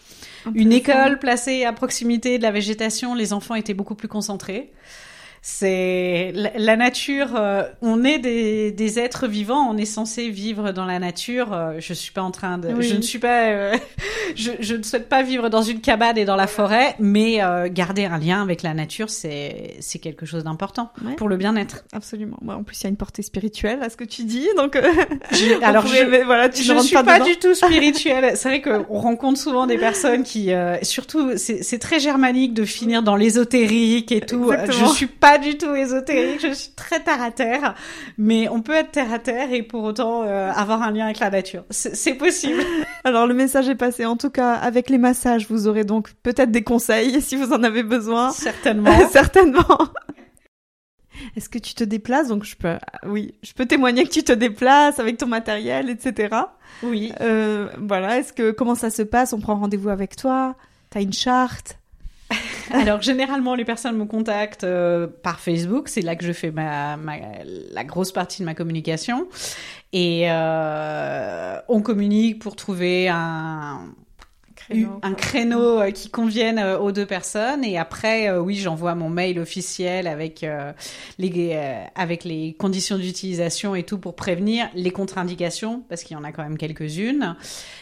Une 0.54 0.72
école 0.72 1.18
placée 1.18 1.64
à 1.64 1.72
proximité 1.72 2.38
de 2.38 2.42
la 2.42 2.50
végétation, 2.50 3.14
les 3.14 3.32
enfants 3.32 3.54
étaient 3.54 3.74
beaucoup 3.74 3.94
plus 3.94 4.08
concentrés. 4.08 4.72
C'est 5.42 6.32
la, 6.34 6.50
la 6.56 6.76
nature. 6.76 7.28
euh, 7.34 7.62
on 7.80 8.04
est 8.04 8.18
des, 8.18 8.72
des 8.72 8.98
êtres 8.98 9.26
vivants. 9.26 9.68
On 9.70 9.76
est 9.78 9.86
censé 9.86 10.28
vivre 10.28 10.72
dans 10.72 10.84
la 10.84 10.98
nature. 10.98 11.52
euh, 11.54 11.72
je 11.78 11.94
suis 11.94 12.12
pas 12.12 12.20
en 12.22 12.30
train 12.30 12.58
de. 12.58 12.68
Oui. 12.68 12.82
Je 12.86 12.94
ne 12.96 13.00
suis 13.00 13.18
pas. 13.18 13.44
euh, 13.48 13.76
je, 14.36 14.50
je 14.60 14.74
ne 14.74 14.82
souhaite 14.82 15.08
pas 15.08 15.22
vivre 15.22 15.48
dans 15.48 15.62
une 15.62 15.80
cabane 15.80 16.18
et 16.18 16.26
dans 16.26 16.36
la 16.36 16.46
forêt, 16.46 16.94
mais 16.98 17.42
euh, 17.42 17.68
garder 17.70 18.04
un 18.04 18.18
lien 18.18 18.42
avec 18.42 18.62
la 18.62 18.74
nature, 18.74 19.08
c'est 19.08 19.76
c'est 19.80 19.98
quelque 19.98 20.26
chose 20.26 20.44
d'important 20.44 20.90
Ouais. 21.04 21.14
pour 21.16 21.28
le 21.28 21.38
bien-être. 21.38 21.84
Absolument. 21.94 22.36
Ouais, 22.42 22.54
en 22.54 22.62
plus, 22.62 22.78
il 22.80 22.84
y 22.84 22.86
a 22.86 22.90
une 22.90 22.96
portée 22.96 23.22
spirituelle 23.22 23.82
à 23.82 23.88
ce 23.88 23.96
que 23.96 24.04
tu 24.04 24.24
dis, 24.24 24.46
donc. 24.58 24.76
euh, 24.76 24.82
Je- 25.32 25.62
alors 25.64 25.86
je, 25.86 26.22
voilà, 26.24 26.50
tu 26.50 26.62
je 26.62 26.72
ne 26.74 26.80
suis 26.80 26.94
pas, 26.96 27.18
du 27.20 27.36
tout 27.36 27.54
spirituelle. 27.54 28.32
C'est 28.36 28.48
vrai 28.48 28.60
qu'on 28.60 28.98
rencontre 28.98 29.38
souvent 29.40 29.66
des 29.66 29.78
personnes 29.78 30.22
qui, 30.22 30.52
euh, 30.52 30.76
surtout, 30.82 31.32
c'est 31.36 31.62
c'est 31.62 31.78
très 31.78 31.98
germanique 31.98 32.52
de 32.52 32.64
finir 32.64 33.02
dans 33.02 33.16
l'ésotérique 33.16 34.12
et 34.12 34.20
tout. 34.20 34.52
Exactement. 34.52 34.88
Je 34.88 34.94
suis 34.94 35.06
pas 35.06 35.29
du 35.38 35.58
tout 35.58 35.74
ésotérique. 35.74 36.40
Je 36.40 36.52
suis 36.52 36.72
très 36.72 37.00
terre 37.00 37.22
à 37.22 37.30
terre, 37.30 37.74
mais 38.18 38.48
on 38.48 38.62
peut 38.62 38.74
être 38.74 38.90
terre 38.90 39.12
à 39.12 39.18
terre 39.18 39.52
et 39.52 39.62
pour 39.62 39.84
autant 39.84 40.22
euh, 40.22 40.50
avoir 40.52 40.82
un 40.82 40.90
lien 40.90 41.06
avec 41.06 41.18
la 41.18 41.30
nature. 41.30 41.64
C'est 41.70 41.94
c'est 41.96 42.14
possible. 42.14 42.62
Alors 43.04 43.26
le 43.26 43.34
message 43.34 43.68
est 43.68 43.74
passé. 43.74 44.06
En 44.06 44.16
tout 44.16 44.30
cas, 44.30 44.54
avec 44.54 44.90
les 44.90 44.98
massages, 44.98 45.46
vous 45.48 45.68
aurez 45.68 45.84
donc 45.84 46.12
peut-être 46.22 46.50
des 46.50 46.62
conseils 46.62 47.20
si 47.22 47.36
vous 47.36 47.52
en 47.52 47.62
avez 47.62 47.82
besoin. 47.82 48.30
Certainement. 48.30 49.08
Certainement. 49.10 49.78
Est-ce 51.36 51.48
que 51.48 51.58
tu 51.58 51.74
te 51.74 51.84
déplaces? 51.84 52.28
Donc 52.28 52.44
je 52.44 52.56
peux, 52.56 52.76
oui, 53.06 53.34
je 53.42 53.52
peux 53.52 53.66
témoigner 53.66 54.04
que 54.04 54.10
tu 54.10 54.22
te 54.22 54.32
déplaces 54.32 54.98
avec 54.98 55.18
ton 55.18 55.26
matériel, 55.26 55.90
etc. 55.90 56.34
Oui. 56.82 57.12
Euh, 57.20 57.68
voilà. 57.78 58.18
Est-ce 58.18 58.32
que 58.32 58.50
comment 58.50 58.74
ça 58.74 58.90
se 58.90 59.02
passe? 59.02 59.32
On 59.32 59.40
prend 59.40 59.56
rendez-vous 59.56 59.90
avec 59.90 60.16
toi? 60.16 60.56
T'as 60.88 61.02
une 61.02 61.12
charte? 61.12 61.79
Alors 62.72 63.02
généralement 63.02 63.54
les 63.54 63.64
personnes 63.64 63.96
me 63.96 64.04
contactent 64.04 64.64
euh, 64.64 65.06
par 65.22 65.40
Facebook, 65.40 65.88
c'est 65.88 66.02
là 66.02 66.16
que 66.16 66.24
je 66.24 66.32
fais 66.32 66.50
ma, 66.50 66.96
la 67.72 67.84
grosse 67.84 68.12
partie 68.12 68.40
de 68.40 68.46
ma 68.46 68.54
communication. 68.54 69.26
Et 69.92 70.30
euh, 70.30 71.56
on 71.68 71.82
communique 71.82 72.38
pour 72.40 72.54
trouver 72.54 73.08
un 73.08 73.92
un 75.02 75.14
créneau 75.14 75.80
euh, 75.80 75.90
qui 75.90 76.10
convienne 76.10 76.58
euh, 76.58 76.78
aux 76.78 76.92
deux 76.92 77.06
personnes. 77.06 77.64
Et 77.64 77.78
après 77.78 78.28
euh, 78.28 78.40
oui 78.40 78.56
j'envoie 78.56 78.94
mon 78.94 79.08
mail 79.08 79.38
officiel 79.38 80.06
avec 80.06 80.46
les 81.18 81.58
avec 81.94 82.24
les 82.24 82.54
conditions 82.58 82.96
d'utilisation 82.98 83.74
et 83.74 83.82
tout 83.82 83.98
pour 83.98 84.14
prévenir 84.14 84.68
les 84.74 84.90
contre-indications 84.90 85.82
parce 85.88 86.02
qu'il 86.02 86.16
y 86.16 86.20
en 86.20 86.24
a 86.24 86.32
quand 86.32 86.42
même 86.42 86.58
quelques-unes. 86.58 87.36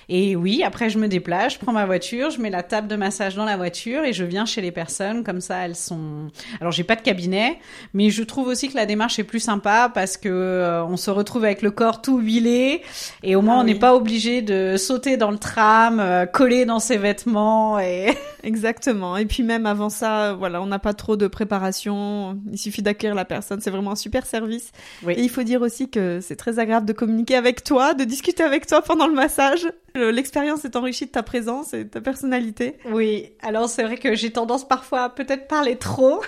Et 0.09 0.37
oui 0.37 0.63
après 0.65 0.91
je 0.91 0.99
me 0.99 1.09
déplace 1.09 1.55
je 1.55 1.59
prends 1.59 1.73
ma 1.73 1.87
voiture 1.87 2.31
je 2.31 2.41
mets 2.41 2.51
la 2.51 2.63
table 2.63 2.89
de 2.89 2.97
massage 2.97 3.35
dans 3.35 3.45
la 3.45 3.57
voiture 3.57 4.05
et 4.05 4.13
je 4.13 4.25
viens 4.25 4.47
chez 4.47 4.61
les 4.61 4.73
personnes. 4.73 5.25
Comme 5.25 5.41
ça 5.41 5.65
elles 5.65 5.77
sont 5.77 6.31
alors 6.61 6.73
j'ai 6.73 6.85
pas 6.85 6.97
de 6.97 7.03
cabinet 7.03 7.59
mais 7.95 8.11
je 8.11 8.23
trouve 8.23 8.49
aussi 8.49 8.69
que 8.69 8.77
la 8.77 8.87
démarche 8.87 9.19
est 9.19 9.25
plus 9.25 9.41
sympa 9.41 9.91
parce 9.93 10.17
que 10.17 10.83
on 10.89 10.97
se 10.97 11.11
retrouve 11.11 11.45
avec 11.45 11.63
le 11.63 11.71
corps 11.71 12.03
tout 12.03 12.19
huilé 12.19 12.83
et 13.23 13.37
au 13.37 13.43
moins 13.43 13.59
Ah 13.59 13.61
on 13.61 13.65
n'est 13.65 13.73
oui. 13.75 13.79
pas 13.79 13.95
obligé 13.95 14.43
de 14.43 14.77
sauter 14.77 15.17
dans 15.17 15.31
le 15.31 15.39
tram 15.39 16.27
coller 16.33 16.65
dans 16.65 16.78
ses 16.79 16.97
vêtements 16.97 17.79
et 17.79 18.17
Exactement. 18.45 19.17
Et 19.17 19.27
puis 19.27 19.43
même 19.43 19.67
avant 19.67 19.91
ça, 19.91 20.33
voilà, 20.35 20.63
on 20.63 20.67
n'a 20.67 20.79
pas 20.79 20.95
trop 20.95 21.17
de 21.17 21.27
préparation. 21.27 22.39
Il 22.53 22.59
suffit 22.59 22.83
d'accueillir 22.83 23.15
la 23.15 23.25
personne. 23.25 23.61
C'est 23.61 23.71
vraiment 23.71 23.93
un 23.93 23.97
super 23.97 24.27
service. 24.27 24.71
Oui. 25.03 25.15
Et 25.17 25.23
il 25.23 25.29
faut 25.29 25.43
dire 25.43 25.61
aussi 25.63 25.91
que 25.91 26.21
c'est 26.21 26.37
très 26.37 26.59
agréable 26.59 26.87
de 26.87 26.93
communiquer 26.93 27.35
avec 27.37 27.65
toi, 27.65 27.95
de 27.95 28.05
discuter 28.05 28.43
avec 28.45 28.67
toi 28.67 28.81
pendant 28.83 29.07
le 29.07 29.15
massage. 29.15 29.67
Le- 29.95 30.11
L'expérience 30.11 30.65
est 30.65 30.77
enrichie 30.77 31.07
de 31.07 31.11
ta 31.11 31.23
présence 31.23 31.75
et 31.75 31.85
de 31.85 31.89
ta 31.89 32.01
personnalité. 32.01 32.77
Oui, 32.91 33.31
alors 33.43 33.69
c'est 33.69 33.83
vrai 33.83 33.97
que 33.97 34.15
j'ai 34.15 34.31
tendance 34.31 34.67
parfois 34.67 35.03
à 35.05 35.09
peut-être 35.09 35.49
parler 35.49 35.77
trop. 35.77 36.21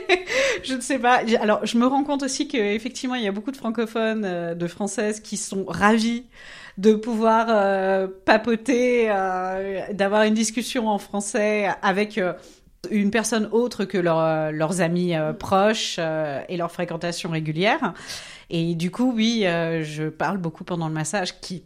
je 0.62 0.74
ne 0.74 0.80
sais 0.80 0.98
pas. 0.98 1.20
Alors 1.40 1.64
je 1.66 1.76
me 1.78 1.86
rends 1.86 2.04
compte 2.04 2.22
aussi 2.22 2.48
que 2.48 2.56
effectivement 2.56 3.14
il 3.16 3.22
y 3.24 3.28
a 3.28 3.32
beaucoup 3.32 3.50
de 3.50 3.56
francophones, 3.56 4.24
euh, 4.24 4.54
de 4.54 4.66
françaises 4.66 5.20
qui 5.20 5.36
sont 5.36 5.64
ravis 5.68 6.24
de 6.80 6.94
pouvoir 6.94 7.46
euh, 7.50 8.06
papoter, 8.24 9.08
euh, 9.10 9.80
d'avoir 9.92 10.22
une 10.22 10.34
discussion 10.34 10.88
en 10.88 10.98
français 10.98 11.68
avec 11.82 12.16
euh, 12.16 12.32
une 12.90 13.10
personne 13.10 13.48
autre 13.52 13.84
que 13.84 13.98
leur- 13.98 14.50
leurs 14.52 14.80
amis 14.80 15.14
euh, 15.14 15.32
proches 15.34 15.96
euh, 15.98 16.40
et 16.48 16.56
leur 16.56 16.72
fréquentation 16.72 17.28
régulière. 17.30 17.92
Et 18.48 18.74
du 18.74 18.90
coup, 18.90 19.12
oui, 19.14 19.42
euh, 19.46 19.82
je 19.84 20.04
parle 20.08 20.38
beaucoup 20.38 20.64
pendant 20.64 20.88
le 20.88 20.94
massage 20.94 21.38
qui 21.40 21.64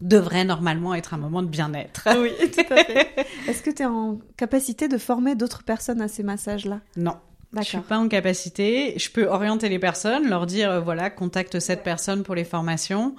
devrait 0.00 0.44
normalement 0.44 0.94
être 0.94 1.12
un 1.12 1.18
moment 1.18 1.42
de 1.42 1.48
bien-être. 1.48 2.08
Oui, 2.18 2.30
tout 2.50 2.72
à 2.72 2.76
fait. 2.84 3.08
Est-ce 3.48 3.62
que 3.62 3.70
tu 3.70 3.82
es 3.82 3.86
en 3.86 4.18
capacité 4.38 4.88
de 4.88 4.96
former 4.96 5.34
d'autres 5.34 5.62
personnes 5.64 6.00
à 6.00 6.08
ces 6.08 6.22
massages-là? 6.22 6.80
Non. 6.96 7.16
Je 7.56 7.62
suis 7.62 7.78
pas 7.78 7.98
en 7.98 8.08
capacité. 8.08 8.94
Je 8.96 9.10
peux 9.10 9.26
orienter 9.26 9.68
les 9.68 9.78
personnes, 9.78 10.28
leur 10.28 10.46
dire 10.46 10.70
euh, 10.70 10.80
voilà, 10.80 11.10
contacte 11.10 11.58
cette 11.58 11.82
personne 11.82 12.22
pour 12.22 12.34
les 12.34 12.44
formations. 12.44 13.16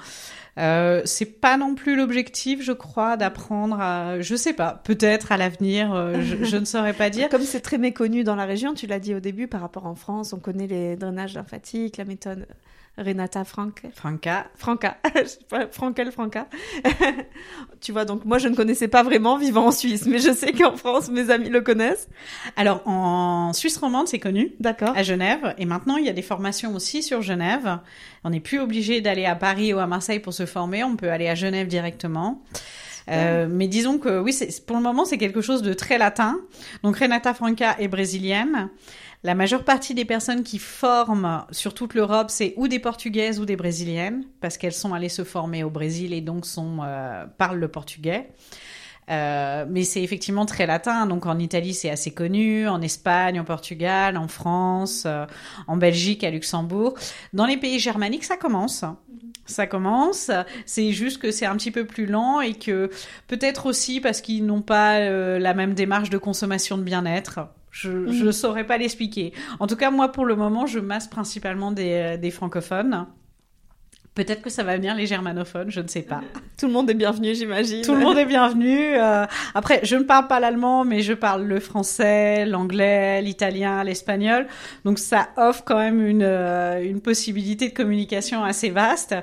Euh, 0.57 1.01
c'est 1.05 1.39
pas 1.39 1.57
non 1.57 1.75
plus 1.75 1.95
l'objectif, 1.95 2.61
je 2.61 2.71
crois, 2.71 3.17
d'apprendre 3.17 3.79
à. 3.79 4.21
Je 4.21 4.35
sais 4.35 4.53
pas. 4.53 4.81
Peut-être 4.83 5.31
à 5.31 5.37
l'avenir, 5.37 5.93
euh, 5.93 6.21
je, 6.21 6.43
je 6.43 6.57
ne 6.57 6.65
saurais 6.65 6.93
pas 6.93 7.09
dire. 7.09 7.29
Comme 7.31 7.41
c'est 7.41 7.61
très 7.61 7.77
méconnu 7.77 8.23
dans 8.23 8.35
la 8.35 8.45
région, 8.45 8.73
tu 8.73 8.87
l'as 8.87 8.99
dit 8.99 9.13
au 9.15 9.19
début, 9.19 9.47
par 9.47 9.61
rapport 9.61 9.85
en 9.85 9.95
France, 9.95 10.33
on 10.33 10.39
connaît 10.39 10.67
les 10.67 10.95
drainages 10.95 11.33
lymphatiques, 11.33 11.97
la 11.97 12.05
méthode 12.05 12.47
Renata 12.97 13.43
Frank. 13.45 13.83
Franca. 13.93 14.47
Franca, 14.55 14.97
je 15.15 15.25
sais 15.25 15.39
pas, 15.49 15.67
Frankel 15.67 16.11
Franca. 16.11 16.47
tu 17.81 17.91
vois, 17.91 18.05
donc 18.05 18.25
moi 18.25 18.37
je 18.37 18.47
ne 18.47 18.55
connaissais 18.55 18.87
pas 18.87 19.01
vraiment 19.01 19.37
vivant 19.37 19.67
en 19.67 19.71
Suisse, 19.71 20.05
mais 20.05 20.19
je 20.19 20.31
sais 20.33 20.51
qu'en 20.51 20.75
France 20.75 21.09
mes 21.09 21.29
amis 21.29 21.49
le 21.49 21.61
connaissent. 21.61 22.09
Alors 22.57 22.85
en 22.85 23.53
Suisse 23.53 23.77
romande, 23.77 24.07
c'est 24.07 24.19
connu. 24.19 24.53
D'accord. 24.59 24.95
à 24.95 25.03
Genève. 25.03 25.55
Et 25.57 25.65
maintenant, 25.65 25.95
il 25.97 26.05
y 26.05 26.09
a 26.09 26.13
des 26.13 26.21
formations 26.21 26.75
aussi 26.75 27.01
sur 27.01 27.21
Genève. 27.21 27.79
On 28.23 28.29
n'est 28.29 28.39
plus 28.39 28.59
obligé 28.59 29.01
d'aller 29.01 29.25
à 29.25 29.35
Paris 29.35 29.73
ou 29.73 29.79
à 29.79 29.87
Marseille 29.87 30.19
pour 30.19 30.33
se 30.33 30.45
former. 30.45 30.83
On 30.83 30.95
peut 30.95 31.11
aller 31.11 31.27
à 31.27 31.35
Genève 31.35 31.67
directement. 31.67 32.43
Euh, 33.11 33.47
mais 33.49 33.67
disons 33.67 33.97
que 33.97 34.19
oui, 34.19 34.37
pour 34.65 34.77
le 34.77 34.83
moment, 34.83 35.05
c'est 35.05 35.17
quelque 35.17 35.41
chose 35.41 35.61
de 35.61 35.73
très 35.73 35.97
latin. 35.97 36.39
Donc 36.83 36.97
Renata 36.97 37.33
Franca 37.33 37.75
est 37.79 37.87
brésilienne. 37.87 38.69
La 39.23 39.35
majeure 39.35 39.63
partie 39.63 39.93
des 39.93 40.05
personnes 40.05 40.41
qui 40.41 40.57
forment 40.57 41.45
sur 41.51 41.75
toute 41.75 41.93
l'Europe, 41.93 42.31
c'est 42.31 42.53
ou 42.57 42.67
des 42.67 42.79
Portugaises 42.79 43.39
ou 43.39 43.45
des 43.45 43.55
Brésiliennes, 43.55 44.23
parce 44.39 44.57
qu'elles 44.57 44.73
sont 44.73 44.95
allées 44.95 45.09
se 45.09 45.23
former 45.23 45.63
au 45.63 45.69
Brésil 45.69 46.13
et 46.13 46.21
donc 46.21 46.47
sont, 46.47 46.79
euh, 46.83 47.25
parlent 47.37 47.59
le 47.59 47.67
portugais. 47.67 48.29
Euh, 49.09 49.65
mais 49.69 49.83
c'est 49.83 50.01
effectivement 50.01 50.45
très 50.45 50.65
latin. 50.65 51.05
Donc 51.05 51.27
en 51.27 51.37
Italie, 51.37 51.73
c'est 51.73 51.89
assez 51.89 52.11
connu, 52.11 52.67
en 52.67 52.81
Espagne, 52.81 53.39
en 53.39 53.43
Portugal, 53.43 54.17
en 54.17 54.27
France, 54.27 55.03
euh, 55.05 55.25
en 55.67 55.77
Belgique, 55.77 56.23
à 56.23 56.31
Luxembourg. 56.31 56.95
Dans 57.33 57.45
les 57.45 57.57
pays 57.57 57.77
germaniques, 57.77 58.23
ça 58.23 58.37
commence. 58.37 58.85
Ça 59.51 59.67
commence. 59.67 60.31
C'est 60.65 60.91
juste 60.91 61.21
que 61.21 61.29
c'est 61.31 61.45
un 61.45 61.55
petit 61.57 61.71
peu 61.71 61.85
plus 61.85 62.05
lent 62.05 62.41
et 62.41 62.53
que 62.53 62.89
peut-être 63.27 63.65
aussi 63.67 63.99
parce 63.99 64.21
qu'ils 64.21 64.45
n'ont 64.45 64.61
pas 64.61 64.97
euh, 64.99 65.37
la 65.39 65.53
même 65.53 65.73
démarche 65.73 66.09
de 66.09 66.17
consommation 66.17 66.77
de 66.77 66.83
bien-être. 66.83 67.39
Je 67.69 67.89
ne 67.89 68.11
Mhm. 68.25 68.31
saurais 68.31 68.65
pas 68.65 68.77
l'expliquer. 68.77 69.31
En 69.59 69.67
tout 69.67 69.75
cas, 69.77 69.91
moi, 69.91 70.11
pour 70.11 70.25
le 70.25 70.35
moment, 70.35 70.65
je 70.65 70.79
masse 70.79 71.07
principalement 71.07 71.71
des, 71.71 72.17
des 72.19 72.31
francophones. 72.31 73.05
Peut-être 74.13 74.41
que 74.41 74.49
ça 74.49 74.63
va 74.63 74.75
venir 74.75 74.93
les 74.93 75.07
germanophones, 75.07 75.71
je 75.71 75.79
ne 75.79 75.87
sais 75.87 76.01
pas. 76.01 76.21
Tout 76.57 76.67
le 76.67 76.73
monde 76.73 76.89
est 76.89 76.95
bienvenu, 76.95 77.33
j'imagine. 77.33 77.81
Tout 77.81 77.95
le 77.95 78.01
monde 78.01 78.17
est 78.17 78.25
bienvenu. 78.25 78.95
Euh, 78.95 79.25
après, 79.55 79.79
je 79.83 79.95
ne 79.95 80.03
parle 80.03 80.27
pas 80.27 80.41
l'allemand, 80.41 80.83
mais 80.83 81.01
je 81.01 81.13
parle 81.13 81.43
le 81.43 81.61
français, 81.61 82.45
l'anglais, 82.45 83.21
l'italien, 83.21 83.83
l'espagnol. 83.85 84.47
Donc 84.83 84.99
ça 84.99 85.29
offre 85.37 85.63
quand 85.63 85.77
même 85.77 86.05
une, 86.05 86.23
euh, 86.23 86.83
une 86.83 86.99
possibilité 86.99 87.69
de 87.69 87.73
communication 87.73 88.43
assez 88.43 88.69
vaste. 88.69 89.15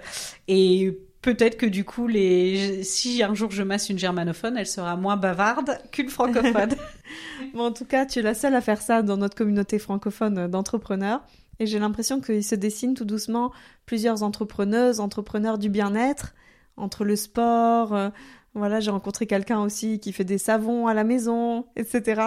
Et 0.49 0.99
peut-être 1.21 1.59
que 1.59 1.67
du 1.67 1.85
coup, 1.85 2.07
les... 2.07 2.83
si 2.83 3.23
un 3.23 3.35
jour 3.35 3.51
je 3.51 3.63
masse 3.63 3.91
une 3.91 3.99
germanophone, 3.99 4.57
elle 4.57 4.67
sera 4.67 4.97
moins 4.97 5.17
bavarde 5.17 5.79
qu'une 5.93 6.09
francophone. 6.09 6.71
Bon, 7.55 7.67
en 7.67 7.73
tout 7.73 7.85
cas, 7.85 8.05
tu 8.05 8.19
es 8.19 8.23
la 8.23 8.35
seule 8.35 8.55
à 8.55 8.61
faire 8.61 8.83
ça 8.83 9.01
dans 9.01 9.17
notre 9.17 9.35
communauté 9.35 9.79
francophone 9.79 10.49
d'entrepreneurs. 10.49 11.23
Et 11.61 11.67
j'ai 11.67 11.79
l'impression 11.79 12.21
qu'il 12.21 12.45
se 12.45 12.55
dessine 12.55 12.95
tout 12.95 13.05
doucement 13.05 13.53
plusieurs 13.87 14.23
entrepreneuses, 14.23 15.01
entrepreneurs 15.01 15.59
du 15.59 15.69
bien-être, 15.69 16.35
entre 16.77 17.05
le 17.05 17.17
sport. 17.17 17.95
euh, 17.95 18.11
voilà, 18.55 18.81
j'ai 18.81 18.91
rencontré 18.91 19.27
quelqu'un 19.27 19.61
aussi 19.61 20.01
qui 20.01 20.13
fait 20.13 20.25
des 20.25 20.39
savons 20.39 20.87
à 20.87 20.95
la 20.95 21.05
maison, 21.05 21.67
etc. 21.77 22.23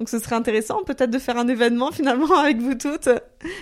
Donc 0.00 0.08
ce 0.08 0.18
serait 0.18 0.34
intéressant 0.34 0.82
peut-être 0.82 1.10
de 1.10 1.20
faire 1.20 1.38
un 1.38 1.46
événement 1.46 1.92
finalement 1.92 2.34
avec 2.38 2.58
vous 2.58 2.74
toutes. 2.74 3.08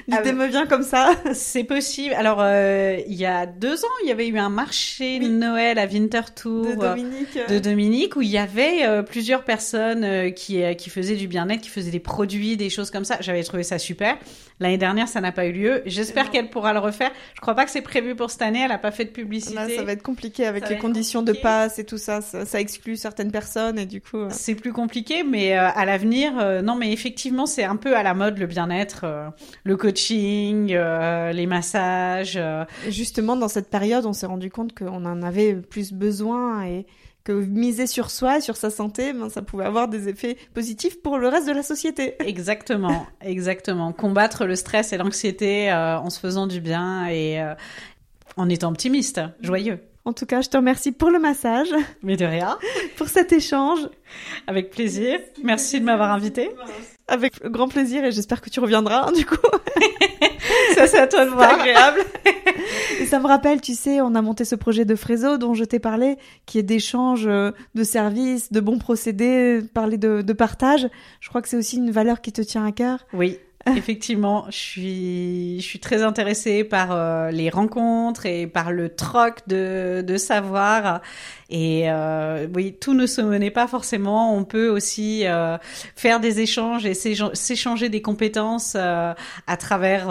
L'idée 0.09 0.31
Ah, 0.31 0.33
me 0.33 0.47
vient 0.47 0.67
comme 0.67 0.83
ça. 0.83 1.11
C'est 1.35 1.65
possible. 1.65 2.15
Alors, 2.15 2.39
euh, 2.41 2.99
il 3.07 3.15
y 3.15 3.27
a 3.27 3.45
deux 3.45 3.85
ans, 3.85 3.95
il 4.03 4.09
y 4.09 4.13
avait 4.13 4.27
eu 4.29 4.39
un 4.39 4.49
marché 4.49 5.19
de. 5.19 5.29
Noël 5.29 5.79
à 5.79 5.87
Winterthur. 5.87 6.63
De 6.63 6.75
Dominique. 6.75 7.39
de 7.49 7.59
Dominique 7.59 8.17
où 8.17 8.23
il 8.23 8.31
y 8.31 8.39
avait 8.39 8.87
euh, 8.87 9.03
plusieurs 9.03 9.45
personnes 9.45 10.05
euh, 10.05 10.31
qui 10.31 10.63
qui 10.77 10.89
faisaient 10.89 11.17
du 11.17 11.27
bien-être, 11.27 11.61
qui 11.61 11.69
faisaient 11.69 11.91
des 11.91 12.01
produits, 12.01 12.57
des 12.57 12.71
choses 12.71 12.91
comme 12.91 13.05
ça. 13.05 13.17
J'avais 13.21 13.43
trouvé 13.43 13.63
ça 13.63 13.79
super. 13.79 14.17
L'année 14.61 14.79
dernière, 14.79 15.09
ça 15.09 15.21
n'a 15.21 15.33
pas 15.33 15.47
eu 15.47 15.53
lieu. 15.53 15.83
J'espère 15.87 16.31
qu'elle 16.31 16.49
pourra 16.49 16.73
le 16.73 16.79
refaire. 16.79 17.11
Je 17.35 17.41
crois 17.41 17.55
pas 17.55 17.65
que 17.65 17.71
c'est 17.71 17.83
prévu 17.83 18.15
pour 18.15 18.31
cette 18.31 18.43
année. 18.43 18.63
Elle 18.65 18.73
a 18.73 18.79
pas 18.79 18.93
fait 18.93 19.05
de 19.05 19.11
publicité. 19.11 19.55
Là, 19.55 19.69
ça 19.69 19.83
va 19.83 19.93
être 19.93 20.03
compliqué 20.03 20.47
avec 20.47 20.65
Ça 20.65 20.71
les 20.71 20.79
conditions 20.79 21.23
de 21.23 21.33
passe 21.33 21.79
et 21.79 21.85
tout 21.85 21.99
ça. 21.99 22.21
Ça, 22.21 22.47
ça 22.47 22.61
exclut 22.61 22.97
certaines 22.97 23.33
personnes 23.33 23.79
et 23.79 23.87
du 23.87 24.01
coup. 24.01 24.29
C'est 24.31 24.55
plus 24.55 24.73
compliqué, 24.73 25.25
mais 25.25 25.55
à 25.55 25.85
l'avenir, 25.85 26.22
euh, 26.29 26.63
non, 26.63 26.77
mais 26.77 26.93
effectivement, 26.93 27.47
c'est 27.47 27.65
un 27.65 27.77
peu 27.77 27.97
à 27.97 28.03
la 28.03 28.15
mode 28.15 28.39
le 28.39 28.47
bien-être, 28.47 29.03
euh, 29.05 29.29
le 29.65 29.77
coaching, 29.77 30.73
euh, 30.73 31.33
les 31.33 31.47
massages. 31.47 32.41
Justement, 32.89 33.37
dans 33.37 33.49
cette 33.49 33.71
période, 33.71 34.07
on 34.07 34.13
s'est 34.13 34.27
rendu 34.27 34.51
compte 34.51 34.77
qu'on 34.77 35.05
en 35.05 35.23
avait 35.23 35.55
plus 35.55 35.93
besoin 35.93 36.65
et 36.65 36.87
que 37.25 37.33
miser 37.33 37.87
sur 37.87 38.11
soi 38.11 38.41
sur 38.41 38.57
sa 38.57 38.71
santé, 38.71 39.13
ben, 39.13 39.29
ça 39.29 39.43
pouvait 39.43 39.65
avoir 39.65 39.87
des 39.87 40.09
effets 40.09 40.37
positifs 40.55 41.01
pour 41.03 41.19
le 41.19 41.29
reste 41.29 41.47
de 41.47 41.53
la 41.53 41.63
société. 41.63 42.15
Exactement, 42.19 43.07
exactement. 43.21 43.93
Combattre 43.93 44.45
le 44.45 44.57
stress 44.57 44.93
et 44.93 44.97
l'anxiété 44.97 45.73
en 45.73 46.11
se 46.11 46.19
faisant 46.19 46.49
du 46.49 46.61
bien 46.61 47.07
et 47.07 47.41
en 48.37 48.49
étant 48.49 48.71
optimiste, 48.71 49.21
joyeux. 49.41 49.79
En 50.05 50.13
tout 50.13 50.27
cas, 50.27 50.41
je 50.41 50.49
te 50.49 50.57
remercie 50.57 50.91
pour 50.93 51.11
le 51.11 51.19
massage, 51.21 51.69
Mais 52.03 52.17
de 52.17 52.25
rien. 52.25 52.59
pour 52.97 53.09
cet 53.09 53.33
échange, 53.33 53.89
Avec 54.49 54.71
plaisir. 54.71 55.21
Merci 55.45 55.79
de 55.81 55.85
m'avoir 55.85 56.11
invité. 56.11 56.51
avec 57.09 57.41
grand 57.45 57.69
plaisir 57.69 58.05
et 58.05 58.11
j'espère 58.13 58.41
que 58.41 58.51
tu 58.51 58.59
reviendras, 58.61 59.07
hein, 59.09 59.13
du 59.17 59.25
coup. 59.25 59.37
Ça, 60.75 60.87
c'est 60.89 60.99
à 60.99 61.07
toi 61.07 61.25
de 61.25 61.31
voir. 61.31 61.53
agréable. 61.55 62.01
Et 63.01 63.07
ça 63.07 63.21
me 63.21 63.27
rappelle, 63.27 63.61
tu 63.61 63.75
sais, 63.75 64.01
on 64.01 64.15
a 64.15 64.23
monté 64.23 64.45
ce 64.45 64.55
projet 64.57 64.85
de 64.85 64.95
Frézo 64.97 65.37
dont 65.39 65.55
je 65.55 65.65
t'ai 65.65 65.79
parlé, 65.79 66.17
qui 66.47 66.59
est 66.59 66.63
d'échange 66.63 67.27
euh, 67.27 67.53
de 67.75 67.85
services, 67.85 68.51
de 68.53 68.61
bons 68.61 68.79
procédés, 68.79 69.61
parler 69.75 69.99
de, 69.99 70.23
de 70.23 70.33
partage. 70.33 70.89
Je 71.21 71.29
crois 71.29 71.43
que 71.43 71.49
c'est 71.49 71.57
aussi 71.57 71.77
une 71.77 71.91
valeur 71.91 72.21
qui 72.21 72.33
te 72.33 72.43
tient 72.43 72.65
à 72.67 72.73
cœur. 72.73 73.07
Oui, 73.13 73.39
effectivement, 73.77 74.47
je 74.51 74.57
suis, 74.57 75.61
je 75.61 75.65
suis 75.65 75.79
très 75.79 76.03
intéressée 76.03 76.65
par 76.65 76.91
euh, 76.93 77.31
les 77.31 77.49
rencontres 77.49 78.27
et 78.27 78.47
par 78.47 78.73
le 78.73 78.89
troc 78.95 79.41
de, 79.47 80.03
de 80.07 80.17
savoir. 80.17 81.01
Et 81.49 81.91
euh, 81.91 82.47
oui, 82.55 82.77
tout 82.81 82.95
ne 82.95 83.07
se 83.07 83.21
menait 83.21 83.51
pas 83.51 83.69
forcément. 83.69 84.35
On 84.37 84.45
peut 84.45 84.69
aussi 84.69 85.27
euh, 85.27 85.59
faire 85.97 86.19
des 86.19 86.41
échanges 86.41 86.87
et 86.87 86.95
s'échan- 86.95 87.35
s'échanger 87.35 87.89
des 87.89 88.03
compétences 88.03 88.75
euh, 88.77 89.15
à 89.47 89.57
travers. 89.57 90.09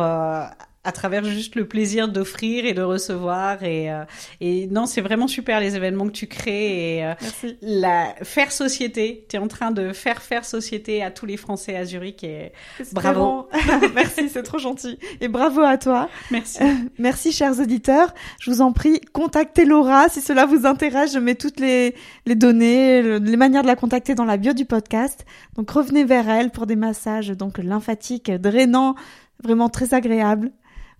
À 0.84 0.92
travers 0.92 1.24
juste 1.24 1.56
le 1.56 1.68
plaisir 1.68 2.08
d'offrir 2.08 2.66
et 2.66 2.74
de 2.74 2.82
recevoir 2.82 3.64
et 3.64 3.92
euh, 3.92 4.04
et 4.40 4.66
non 4.68 4.88
c'est 4.88 5.02
vraiment 5.02 5.28
super 5.28 5.60
les 5.60 5.76
événements 5.76 6.08
que 6.08 6.12
tu 6.12 6.26
crées 6.28 6.98
et 6.98 7.06
euh, 7.06 7.14
Merci. 7.22 7.58
la 7.62 8.16
faire 8.24 8.52
société 8.52 9.26
tu 9.30 9.36
es 9.36 9.40
en 9.40 9.48
train 9.48 9.70
de 9.72 9.94
faire 9.94 10.22
faire 10.24 10.44
société 10.44 11.04
à 11.04 11.12
tous 11.12 11.28
les 11.28 11.38
Français 11.38 11.76
à 11.76 11.86
Zurich 11.86 12.24
et 12.24 12.52
Bravo. 12.94 13.48
Merci, 13.96 14.28
c'est 14.30 14.44
trop 14.44 14.58
gentil. 14.58 14.98
Et 15.20 15.28
bravo 15.28 15.62
à 15.62 15.78
toi. 15.78 16.10
merci 16.32 16.64
Euh, 16.64 16.74
Merci, 16.98 17.32
chers 17.32 17.60
auditeurs. 17.60 18.14
Je 18.40 18.50
vous 18.50 18.62
en 18.62 18.72
prie, 18.74 19.00
contactez 19.14 19.66
Laura 19.66 20.10
si 20.10 20.22
cela 20.22 20.46
vous 20.46 20.66
intéresse. 20.66 21.14
Je 21.14 21.20
mets 21.20 21.36
toutes 21.36 21.60
les, 21.60 21.94
les 22.26 22.36
données, 22.36 23.02
le- 23.02 23.18
les 23.20 23.38
manières 23.38 23.62
de 23.62 23.68
la 23.68 23.76
contacter 23.76 24.16
dans 24.16 24.26
la 24.26 24.38
bio 24.38 24.54
du 24.54 24.66
podcast. 24.66 25.26
Donc, 25.56 25.70
revenez 25.72 26.04
vers 26.06 26.28
elle 26.30 26.50
pour 26.50 26.66
des 26.66 26.76
massages 26.76 27.30
donc 27.30 27.58
lymphatiques 27.60 28.32
drainants, 28.32 28.96
vraiment 29.44 29.70
très 29.70 29.94
agréables. 29.94 30.52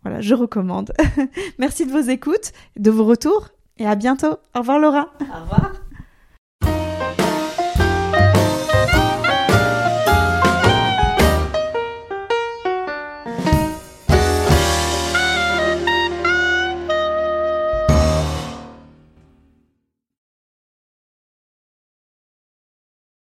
Voilà, 0.04 0.22
je 0.22 0.34
recommande. 0.34 0.94
Merci 1.60 1.86
de 1.86 1.92
vos 1.92 2.10
écoutes, 2.10 2.54
de 2.78 2.90
vos 2.92 3.06
retours 3.06 3.50
et 3.78 3.86
à 3.86 3.96
bientôt. 3.96 4.38
Au 4.56 4.60
revoir, 4.60 4.80
Laura. 4.80 5.08
au 5.22 5.42
revoir 5.42 5.72